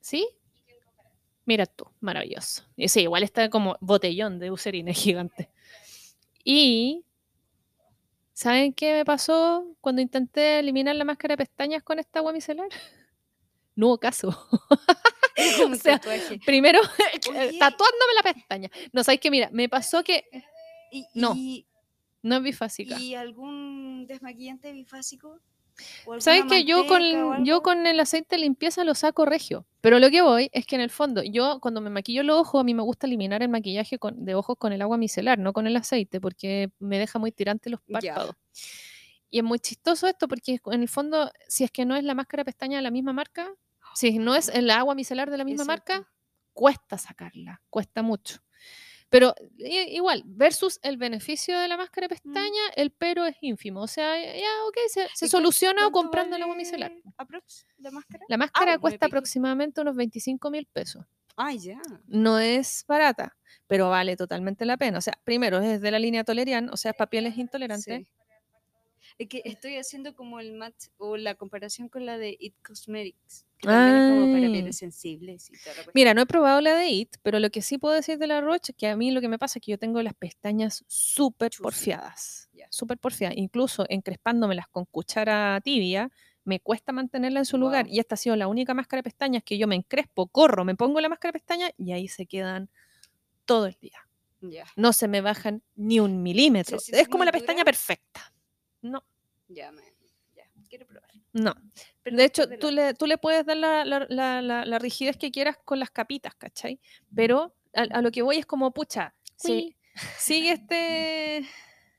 [0.00, 0.28] ¿Sí?
[1.46, 2.64] Mira tú, maravilloso.
[2.76, 5.50] Y sí, igual está como botellón de Eucerin, es gigante.
[6.42, 7.04] Y,
[8.32, 12.68] ¿saben qué me pasó cuando intenté eliminar la máscara de pestañas con esta agua micelar?
[13.76, 14.28] No hubo caso.
[15.68, 16.00] O sea.
[16.46, 16.80] Primero,
[17.58, 18.70] tatuándome la pestaña.
[18.92, 19.32] No, ¿sabes qué?
[19.32, 20.24] Mira, me pasó que
[20.92, 21.34] ¿Y, no,
[22.22, 22.98] no es bifásica.
[23.00, 25.40] ¿Y algún desmaquillante bifásico?
[26.06, 29.66] ¿O ¿Sabes que yo con, yo con el aceite de limpieza lo saco regio?
[29.80, 32.60] Pero lo que voy es que en el fondo, yo cuando me maquillo los ojos,
[32.60, 35.52] a mí me gusta eliminar el maquillaje con- de ojos con el agua micelar, no
[35.52, 38.34] con el aceite, porque me deja muy tirante los párpados.
[39.30, 42.14] Y es muy chistoso esto porque en el fondo, si es que no es la
[42.14, 43.52] máscara pestaña de la misma marca,
[43.94, 45.92] si no es el agua micelar de la misma Exacto.
[45.94, 46.08] marca,
[46.52, 48.43] cuesta sacarla, cuesta mucho.
[49.10, 53.80] Pero igual, versus el beneficio de la máscara de pestaña, el pero es ínfimo.
[53.82, 56.92] O sea, ya, ok, se, se ¿Y cuán- soluciona comprando vale micelar.
[57.16, 58.24] aprox la máscara?
[58.28, 61.04] La máscara cuesta aproximadamente unos 25 mil pesos.
[61.36, 61.80] Ay, ya.
[62.06, 63.36] No es barata,
[63.66, 64.98] pero vale totalmente la pena.
[64.98, 67.98] O sea, primero es de la línea Tolerian, o sea, es para pieles intolerantes.
[67.98, 68.06] Sí.
[69.16, 73.46] Es que estoy haciendo como el match o la comparación con la de It Cosmetics.
[73.58, 74.50] Que también es como para Ah.
[74.52, 75.86] pieles sensibles y cuestión.
[75.94, 78.40] Mira, no he probado la de IT, pero lo que sí puedo decir de la
[78.40, 80.84] Roche es que a mí lo que me pasa es que yo tengo las pestañas
[80.88, 82.50] súper porfiadas.
[82.70, 83.36] Súper porfiadas.
[83.38, 86.10] Incluso encrespándomelas con cuchara tibia,
[86.44, 87.86] me cuesta mantenerla en su lugar.
[87.88, 90.74] Y esta ha sido la única máscara de pestañas que yo me encrespo, corro, me
[90.74, 92.68] pongo la máscara de pestañas y ahí se quedan
[93.44, 93.98] todo el día.
[94.76, 96.76] No se me bajan ni un milímetro.
[96.76, 98.32] es como la pestaña perfecta.
[98.84, 99.02] No,
[99.48, 99.82] ya, me,
[100.36, 100.44] ya.
[100.68, 101.10] Quiero probar.
[101.32, 101.54] no.
[102.02, 104.06] Pero De hecho, tú le, tú le puedes dar la, la-
[104.42, 106.78] la- rigidez que quieras con las capitas, ¿cachai?
[107.14, 109.74] Pero a, a lo que voy es como, pucha, si
[110.18, 111.48] sigue este,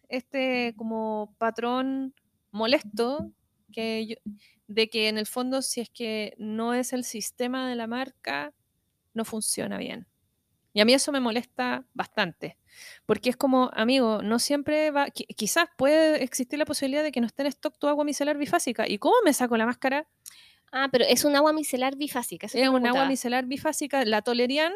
[0.09, 2.13] este como patrón
[2.51, 3.31] molesto
[3.73, 4.15] que yo-
[4.67, 8.53] de que en el fondo si es que no es el sistema de la marca,
[9.13, 10.05] no funciona bien.
[10.75, 12.57] Y a mí eso me molesta bastante,
[13.05, 17.21] porque es como, amigo, no siempre va, qui- quizás puede existir la posibilidad de que
[17.21, 18.85] no esté en stock tu agua micelar bifásica.
[18.85, 20.05] ¿Y cómo me saco la máscara?
[20.73, 22.47] Ah, pero es un agua micelar bifásica.
[22.47, 24.73] eso Es un agua micelar bifásica, la Tolerian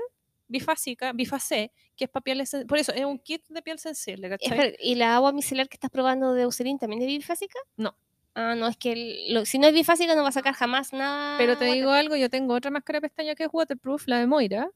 [0.47, 4.57] bifásica, bifacé, que es para pieles, por eso es un kit de piel sensible, ¿cachai?
[4.57, 7.59] Espera, ¿Y la agua micelar que estás probando de Eucerin también es bifásica?
[7.75, 7.93] No.
[8.35, 10.93] Ah, no, es que el- lo- si no es bifásica no va a sacar jamás
[10.93, 11.37] nada.
[11.37, 14.27] Pero te digo algo, yo tengo otra máscara de pestaña que es waterproof, la de
[14.27, 14.69] Moira,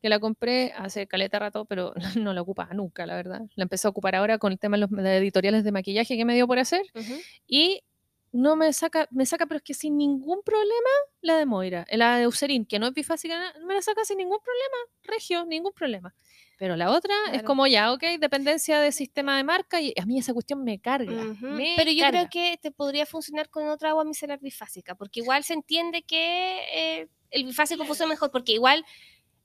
[0.00, 3.42] que la compré hace caleta rato, pero no la ocupaba nunca, la verdad.
[3.54, 6.24] La empecé a ocupar ahora con el tema de los de editoriales de maquillaje que
[6.24, 6.82] me dio por hacer
[7.46, 7.82] y
[8.32, 10.88] no me saca, me saca, pero es que sin ningún problema
[11.20, 14.38] la de Moira, la de Eucerin, que no es bifásica, me la saca sin ningún
[14.38, 16.14] problema, regio, ningún problema.
[16.56, 17.44] Pero la otra es Claro.
[17.46, 21.10] como ya, ok, dependencia de sistema de marca y a mí esa cuestión me carga.
[21.40, 22.28] Me Pero yo carga.
[22.28, 26.60] creo que te podría funcionar con otra agua micelar bifásica, porque igual se entiende que
[26.72, 28.84] eh, el bifásico funciona mejor, porque igual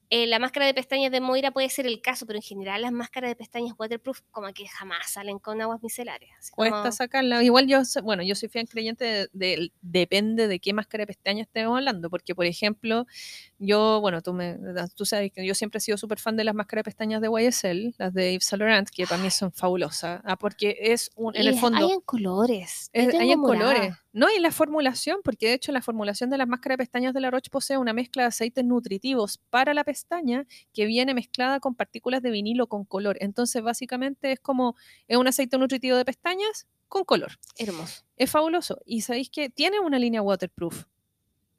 [0.10, 2.92] eh, la máscara de pestañas de Moira puede ser el caso, pero en general las
[2.92, 6.30] máscaras de pestañas waterproof como que jamás salen con aguas micelares.
[6.52, 7.44] Cuesta como- sacarla.
[7.44, 11.48] Igual yo, bueno, yo soy fiel creyente de, de- depende de qué máscara de pestañas
[11.48, 13.06] estemos hablando, porque por ejemplo,
[13.58, 14.58] yo, bueno, tú, me,
[14.96, 17.28] tú sabes que yo siempre he sido súper fan de las máscaras de pestañas de
[17.30, 21.36] YSL, las de Yves Saint Laurent, que para mí son fabulosas, ah, porque es un,
[21.36, 21.86] en el Y fondo...
[21.88, 22.90] Hay en colores.
[22.94, 23.74] Es- hay en morada.
[23.74, 23.94] colores.
[24.14, 27.20] No, y la formulación, porque de hecho la formulación de las máscaras de pestañas de
[27.20, 29.95] la Roche posee una mezcla de aceites nutritivos para la pestaña
[30.74, 33.18] que viene mezclada con partículas de vinilo con color.
[33.22, 34.76] Entonces, básicamente es como
[35.08, 37.34] es un aceite nutritivo de pestañas con color.
[37.58, 38.04] Hermoso.
[38.18, 38.80] Es fabuloso.
[38.86, 40.86] Y sabéis que tiene una línea waterproof.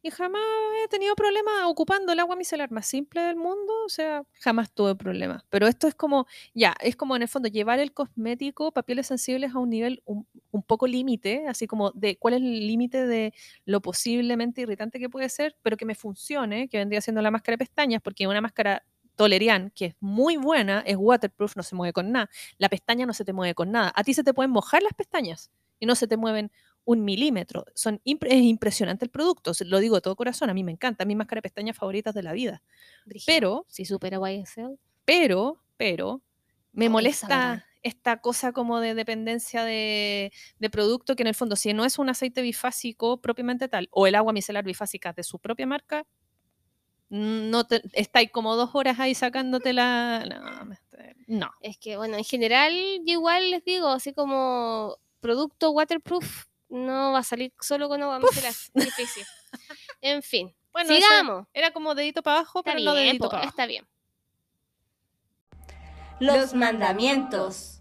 [0.07, 0.41] Y jamás
[0.85, 3.73] he tenido problemas ocupando el agua micelar más simple del mundo.
[3.85, 5.43] O sea, jamás tuve problemas.
[5.51, 9.53] Pero esto es como, ya, es como en el fondo llevar el cosmético, papieles sensibles
[9.53, 13.35] a un nivel un, un poco límite, así como de cuál es el límite de
[13.65, 17.55] lo posiblemente irritante que puede ser, pero que me funcione, que vendría siendo la máscara
[17.55, 18.85] de pestañas, porque una máscara
[19.17, 22.31] Tolerian, que es muy buena, es waterproof, no se mueve con nada.
[22.59, 23.93] La pestaña no se te mueve con nada.
[23.97, 25.51] A ti se te pueden mojar las pestañas
[25.81, 26.53] y no se te mueven
[26.87, 27.67] un milímetro.
[27.75, 31.15] Son es impresionante el producto, lo digo de todo corazón, a mí me encanta, mi
[31.15, 32.63] máscara de pestañas favoritas de la vida.
[33.05, 33.35] Brígido.
[33.35, 34.79] Pero, si supera YSL.
[35.05, 36.23] pero, pero,
[36.73, 41.55] me Oh, molesta esta cosa como de dependencia de, de producto que en el fondo,
[41.55, 45.39] si no es un aceite bifásico propiamente tal, o el agua micelar bifásica de su
[45.39, 46.05] propia marca,
[47.09, 50.67] no te, estáis como dos horas ahí sacándote la...
[51.29, 51.51] No.
[51.61, 52.73] Es que, bueno, en general,
[53.05, 58.19] yo igual les digo, así como producto waterproof, no va a salir solo con agua
[58.19, 58.53] micelar.
[58.75, 59.25] Difícil.
[60.01, 60.55] En fin.
[60.73, 61.47] Bueno, sigamos.
[61.55, 63.51] era como dedito para abajo, Está pero no bien, dedito po, para abajo.
[63.51, 63.87] está bien.
[66.21, 67.81] Los mandamientos.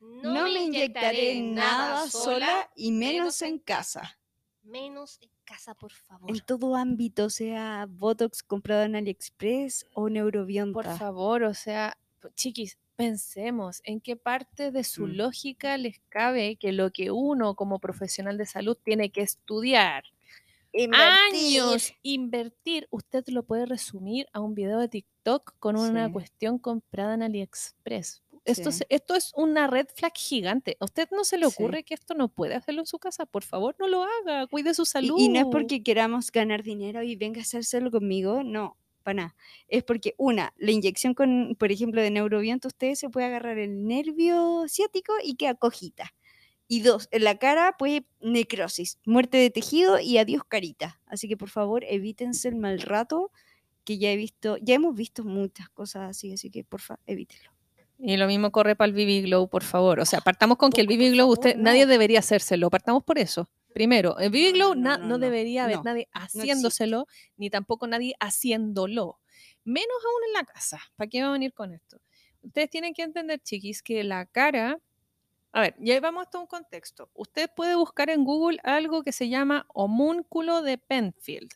[0.00, 4.18] No, me inyectaré nada sola y menos en casa.
[4.64, 6.30] Menos en casa, por favor.
[6.30, 10.72] En todo ámbito, sea Botox comprado en AliExpress o Neurobionta.
[10.72, 11.96] Por favor, o sea,
[12.34, 15.16] chiquis, pensemos en qué parte de su Mm.
[15.16, 20.04] lógica les cabe que lo que uno como profesional de salud tiene que estudiar
[20.72, 21.30] Invertir.
[21.32, 26.12] años, invertir, usted lo puede resumir a un video de TikTok con una Sí.
[26.12, 28.22] cuestión comprada en AliExpress.
[28.44, 28.78] Esto, Sí.
[28.78, 30.76] se- esto es una red flag gigante.
[30.80, 31.54] ¿A usted no se le Sí.
[31.54, 33.24] ocurre que esto no puede hacerlo en su casa?
[33.26, 34.46] Por favor, no lo haga.
[34.48, 35.16] Cuide su salud.
[35.18, 39.36] y no es porque queramos ganar dinero y venga a hacérselo conmigo, no, para nada.
[39.68, 43.86] Es porque, una, la inyección con, por ejemplo, de neuroviento, usted se puede agarrar el
[43.86, 46.12] nervio ciático y queda cojita.
[46.68, 51.00] Y dos, en la cara puede necrosis, muerte de tejido y adiós carita.
[51.06, 53.30] Así que por favor, evítense el mal rato,
[53.84, 57.53] que ya he visto, ya hemos visto muchas cosas así, así que porfa, evítenlo.
[58.06, 59.98] Y lo mismo corre para el BB Glow, por favor.
[60.00, 62.68] O sea, partamos con que el BB Glow, usted, nadie debería hacérselo.
[62.68, 63.48] Partamos por eso.
[63.72, 67.06] Primero, el BB No, Glow no, na- no, no, no, debería haber nadie haciéndoselo,
[67.38, 69.18] ni tampoco nadie haciéndolo.
[69.64, 70.80] Menos aún en la casa.
[70.96, 71.98] ¿Para qué va a venir con esto?
[72.42, 74.78] Ustedes tienen que entender, chiquis, que la cara.
[75.52, 77.08] A ver, ya vamos a un contexto.
[77.14, 81.50] Usted puede buscar en Google algo que se llama homúnculo de Penfield.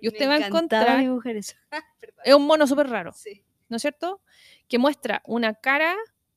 [0.00, 1.54] Y usted va a encontrar- dibujar eso.
[2.24, 3.12] Es un mono súper raro.
[3.12, 3.42] Sí.
[3.68, 4.20] ¿No es cierto?
[4.68, 5.96] Que muestra una cara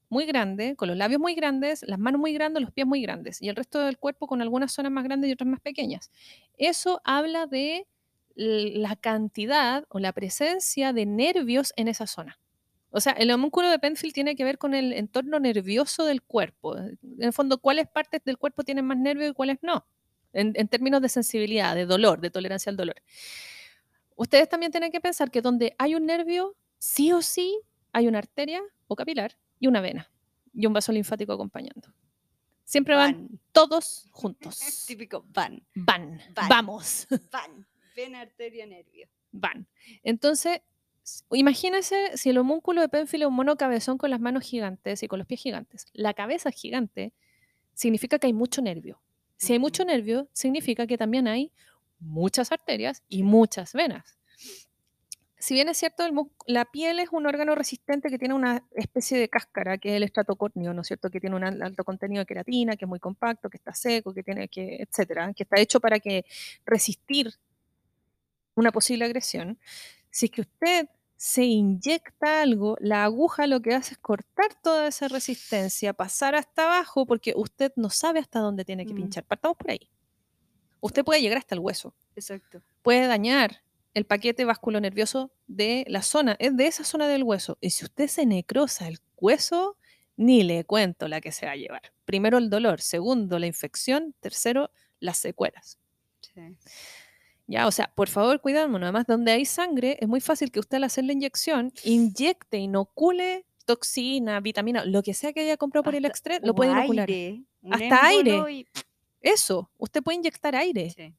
[0.09, 3.41] muy grande, con los labios muy grandes, las manos muy grandes, los pies muy grandes,
[3.41, 6.11] y el resto del cuerpo con algunas zonas más grandes y otras más pequeñas.
[6.57, 7.87] Eso habla de
[8.35, 12.39] la cantidad o la presencia de nervios en esa zona.
[12.89, 16.77] O sea, el homúnculo de Penfield tiene que ver con el entorno nervioso del cuerpo.
[16.77, 19.85] En el fondo, cuáles partes del cuerpo tienen más nervios y cuáles no.
[20.33, 23.01] En, en términos de sensibilidad, de dolor, de tolerancia al dolor.
[24.15, 27.61] Ustedes también tienen que pensar que donde hay un nervio, sí o sí
[27.93, 30.11] hay una arteria o capilar y una vena
[30.53, 31.93] y un vaso linfático acompañando.
[32.63, 33.39] Siempre van Van.
[33.51, 34.85] todos juntos.
[34.87, 36.49] Típico, van, Van, Van.
[36.49, 37.67] vamos, van.
[37.95, 39.07] Vena, arteria, nervio.
[39.31, 39.67] van.
[40.03, 40.61] Entonces,
[41.31, 45.07] imagínense si el homúnculo de Penfield es un mono cabezón con las manos gigantes y
[45.07, 45.85] con los pies gigantes.
[45.93, 47.13] La cabeza gigante
[47.73, 49.01] significa que hay mucho nervio.
[49.35, 51.51] Si hay mucho nervio, significa que también hay
[51.99, 54.17] muchas arterias y muchas venas.
[55.41, 56.13] Si bien es cierto, el
[56.45, 60.03] la piel es un órgano resistente que tiene una especie de cáscara, que es el
[60.03, 61.09] estrato córneo, ¿no es cierto?
[61.09, 64.13] Que tiene un al- alto contenido de queratina, que es muy compacto, que está seco,
[64.13, 66.25] que tiene que, etcétera, que está hecho para que
[66.63, 67.33] resistir
[68.55, 69.57] una posible agresión.
[70.09, 74.87] Si es que usted se inyecta algo, la aguja lo que hace es cortar toda
[74.87, 78.97] esa resistencia, pasar hasta abajo, porque usted no sabe hasta dónde tiene que Mm.
[78.97, 79.23] pinchar.
[79.23, 79.89] Partamos por ahí.
[80.81, 82.61] Usted puede llegar hasta el hueso Exacto.
[82.81, 83.61] puede dañar
[83.93, 87.57] el paquete vasculonervioso de la zona, es de esa zona del hueso.
[87.61, 89.77] Y si usted se necrosa el hueso,
[90.17, 91.81] ni le cuento la que se va a llevar.
[92.05, 95.77] Primero el dolor, segundo la infección, tercero las secuelas.
[96.21, 96.41] Sí.
[97.47, 98.83] Ya, o sea, por favor, cuidémonos.
[98.87, 103.45] Además, donde hay sangre, es muy fácil que usted al hacer la inyección inyecte, inocule
[103.65, 107.09] toxina, vitamina, lo que sea que haya comprado por el extra, lo puede inocular.
[107.09, 108.51] aire, Hasta aire.
[108.51, 108.67] y-
[109.21, 110.89] Eso, usted puede inyectar aire.
[110.91, 111.13] Sí,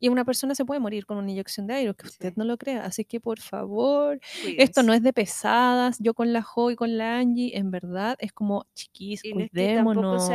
[0.00, 2.34] Y una persona se puede morir con una inyección de aire, que usted Sí.
[2.36, 2.84] no lo crea.
[2.84, 4.20] Así que, por favor,
[4.56, 5.96] esto no es de pesadas.
[6.00, 9.40] Yo con la Jo y con la Angie, en verdad, es como, chiquis, Y no
[9.40, 10.28] es que tampoco cuidémonos.
[10.28, 10.34] No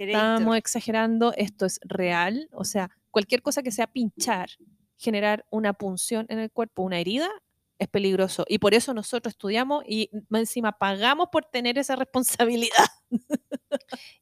[0.00, 2.48] estamos exagerando, esto es real.
[2.52, 4.50] O sea, cualquier cosa que sea pinchar,
[4.96, 7.28] generar una punción en el cuerpo, una herida,
[7.78, 8.44] es peligroso.
[8.48, 12.86] Y por eso nosotros estudiamos y encima pagamos por tener esa responsabilidad.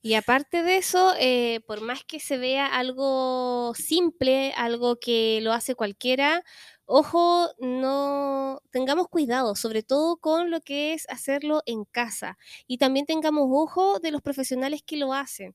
[0.02, 5.52] Y aparte de eso, eh, por más que se vea algo simple, algo que lo
[5.52, 6.44] hace cualquiera,
[6.84, 12.38] ojo, no tengamos cuidado, sobre todo con lo que es hacerlo en casa.
[12.66, 15.54] Y también tengamos ojo de los profesionales que lo hacen.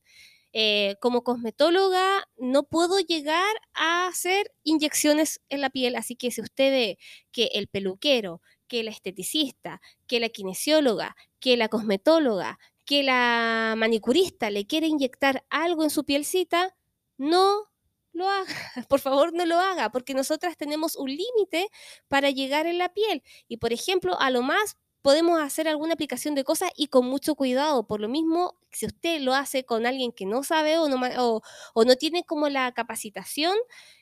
[0.53, 6.41] Eh, como cosmetóloga no puedo llegar a hacer inyecciones en la piel, así que si
[6.41, 6.97] usted ve
[7.31, 14.49] que el peluquero, que la esteticista, que la kinesióloga, que la cosmetóloga, que la manicurista
[14.49, 16.75] le quiere inyectar algo en su pielcita,
[17.17, 17.69] no
[18.13, 18.45] lo haga.
[18.89, 21.69] Por favor, no lo haga, porque nosotras tenemos un límite
[22.07, 23.23] para llegar en la piel.
[23.47, 27.35] Y por ejemplo, a lo más podemos hacer alguna aplicación de cosas y con mucho
[27.35, 27.87] cuidado.
[27.87, 32.23] Por lo mismo, si usted lo hace con alguien que no sabe o no, tiene
[32.23, 33.55] como la capacitación,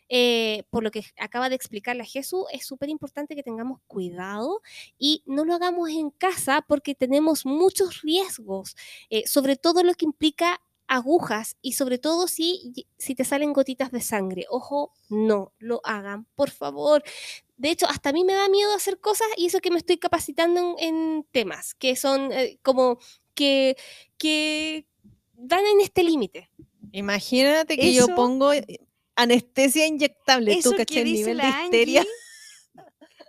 [0.10, 4.62] eh, por lo que acaba de explicar la Jesús, es súper importante que tengamos cuidado
[4.98, 8.76] y no lo hagamos en casa porque tenemos muchos riesgos,
[9.10, 10.60] eh, sobre todo lo que implica
[10.90, 14.46] agujas y sobre todo si, si te salen gotitas de sangre.
[14.50, 17.04] Ojo, no lo hagan, por favor.
[17.58, 19.98] De hecho, hasta a mí me da miedo hacer cosas y eso que me estoy
[19.98, 22.98] capacitando en, en temas que son eh, como
[23.36, 23.78] que,
[24.18, 24.88] que
[25.34, 26.50] dan en este límite.
[26.92, 28.66] Imagínate que yo pongo eh,
[29.16, 30.54] anestesia inyectable.
[30.54, 30.98] Eso Tú, que ¿cachai?
[31.00, 32.02] El dice nivel de la histeria.
[32.02, 32.14] Angie,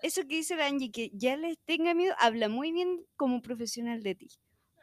[0.02, 4.02] eso que dice la Angie, que ya les tenga miedo, habla muy bien como profesional
[4.02, 4.28] de ti.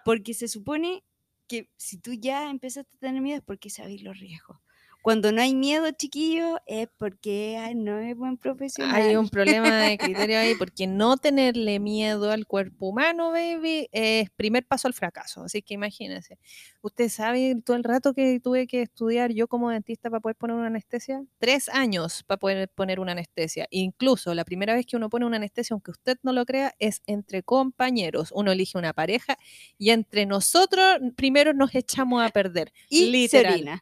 [0.06, 1.04] Porque se supone
[1.48, 4.60] que si tú ya empezaste a tener miedo es porque sabes los riesgos.
[5.08, 8.94] Cuando no hay miedo, chiquillos, es porque ay, no es buen profesional.
[8.94, 14.30] Hay un problema de criterio ahí, porque no tenerle miedo al cuerpo humano, baby, es
[14.32, 15.44] primer paso al fracaso.
[15.46, 16.38] Así que imagínense.
[16.82, 20.58] Usted sabe todo el rato que tuve que estudiar yo como dentista para poder poner
[20.58, 21.24] una anestesia.
[21.40, 23.66] Tres años para poder poner una anestesia.
[23.72, 27.02] Incluso la primera vez que uno pone una anestesia, aunque usted no lo crea, es
[27.06, 28.34] entre compañeros.
[28.36, 29.38] Uno elige una pareja
[29.78, 32.74] y entre nosotros primero nos echamos a perder.
[32.90, 33.82] y literal.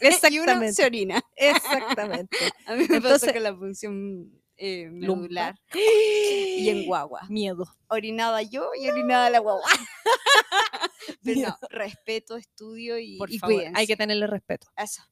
[0.00, 0.28] Orina.
[0.30, 0.72] Y uno Exactamente.
[0.74, 1.22] se orina.
[1.36, 2.38] Exactamente.
[2.66, 7.22] A mí me Entonces- pasó con la función eh, medular y en guagua.
[7.28, 7.64] Miedo.
[7.88, 9.68] Orinaba yo y orinaba la guagua.
[11.24, 11.58] Pero Miedo.
[11.62, 14.66] no, respeto, estudio y, Por y favor, hay que tenerle respeto.
[14.76, 15.02] Eso.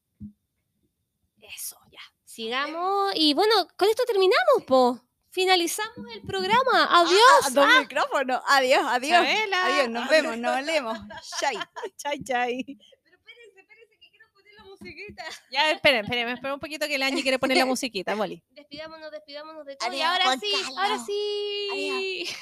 [1.55, 1.99] Eso, ya.
[2.25, 3.13] Sigamos.
[3.15, 5.01] Y bueno, con esto terminamos, po.
[5.29, 6.99] Finalizamos el programa.
[7.01, 7.21] Adiós.
[7.45, 8.41] Ah, dos micrófonos.
[8.47, 9.11] Adiós, adiós.
[9.23, 9.65] Chabela.
[9.65, 10.97] Adiós, nos vemos, nos olemos.
[11.39, 11.55] Chai.
[11.95, 12.77] Chai, chai
[14.79, 15.23] musiquita.
[15.51, 18.41] Ya, esperen, esperen, esperen un poquito que la Angie quiere poner la musiquita, Molly.
[18.51, 19.89] Despidámonos, despidámonos de todo.
[19.89, 22.25] Adiós, ahora, sí, ahora sí.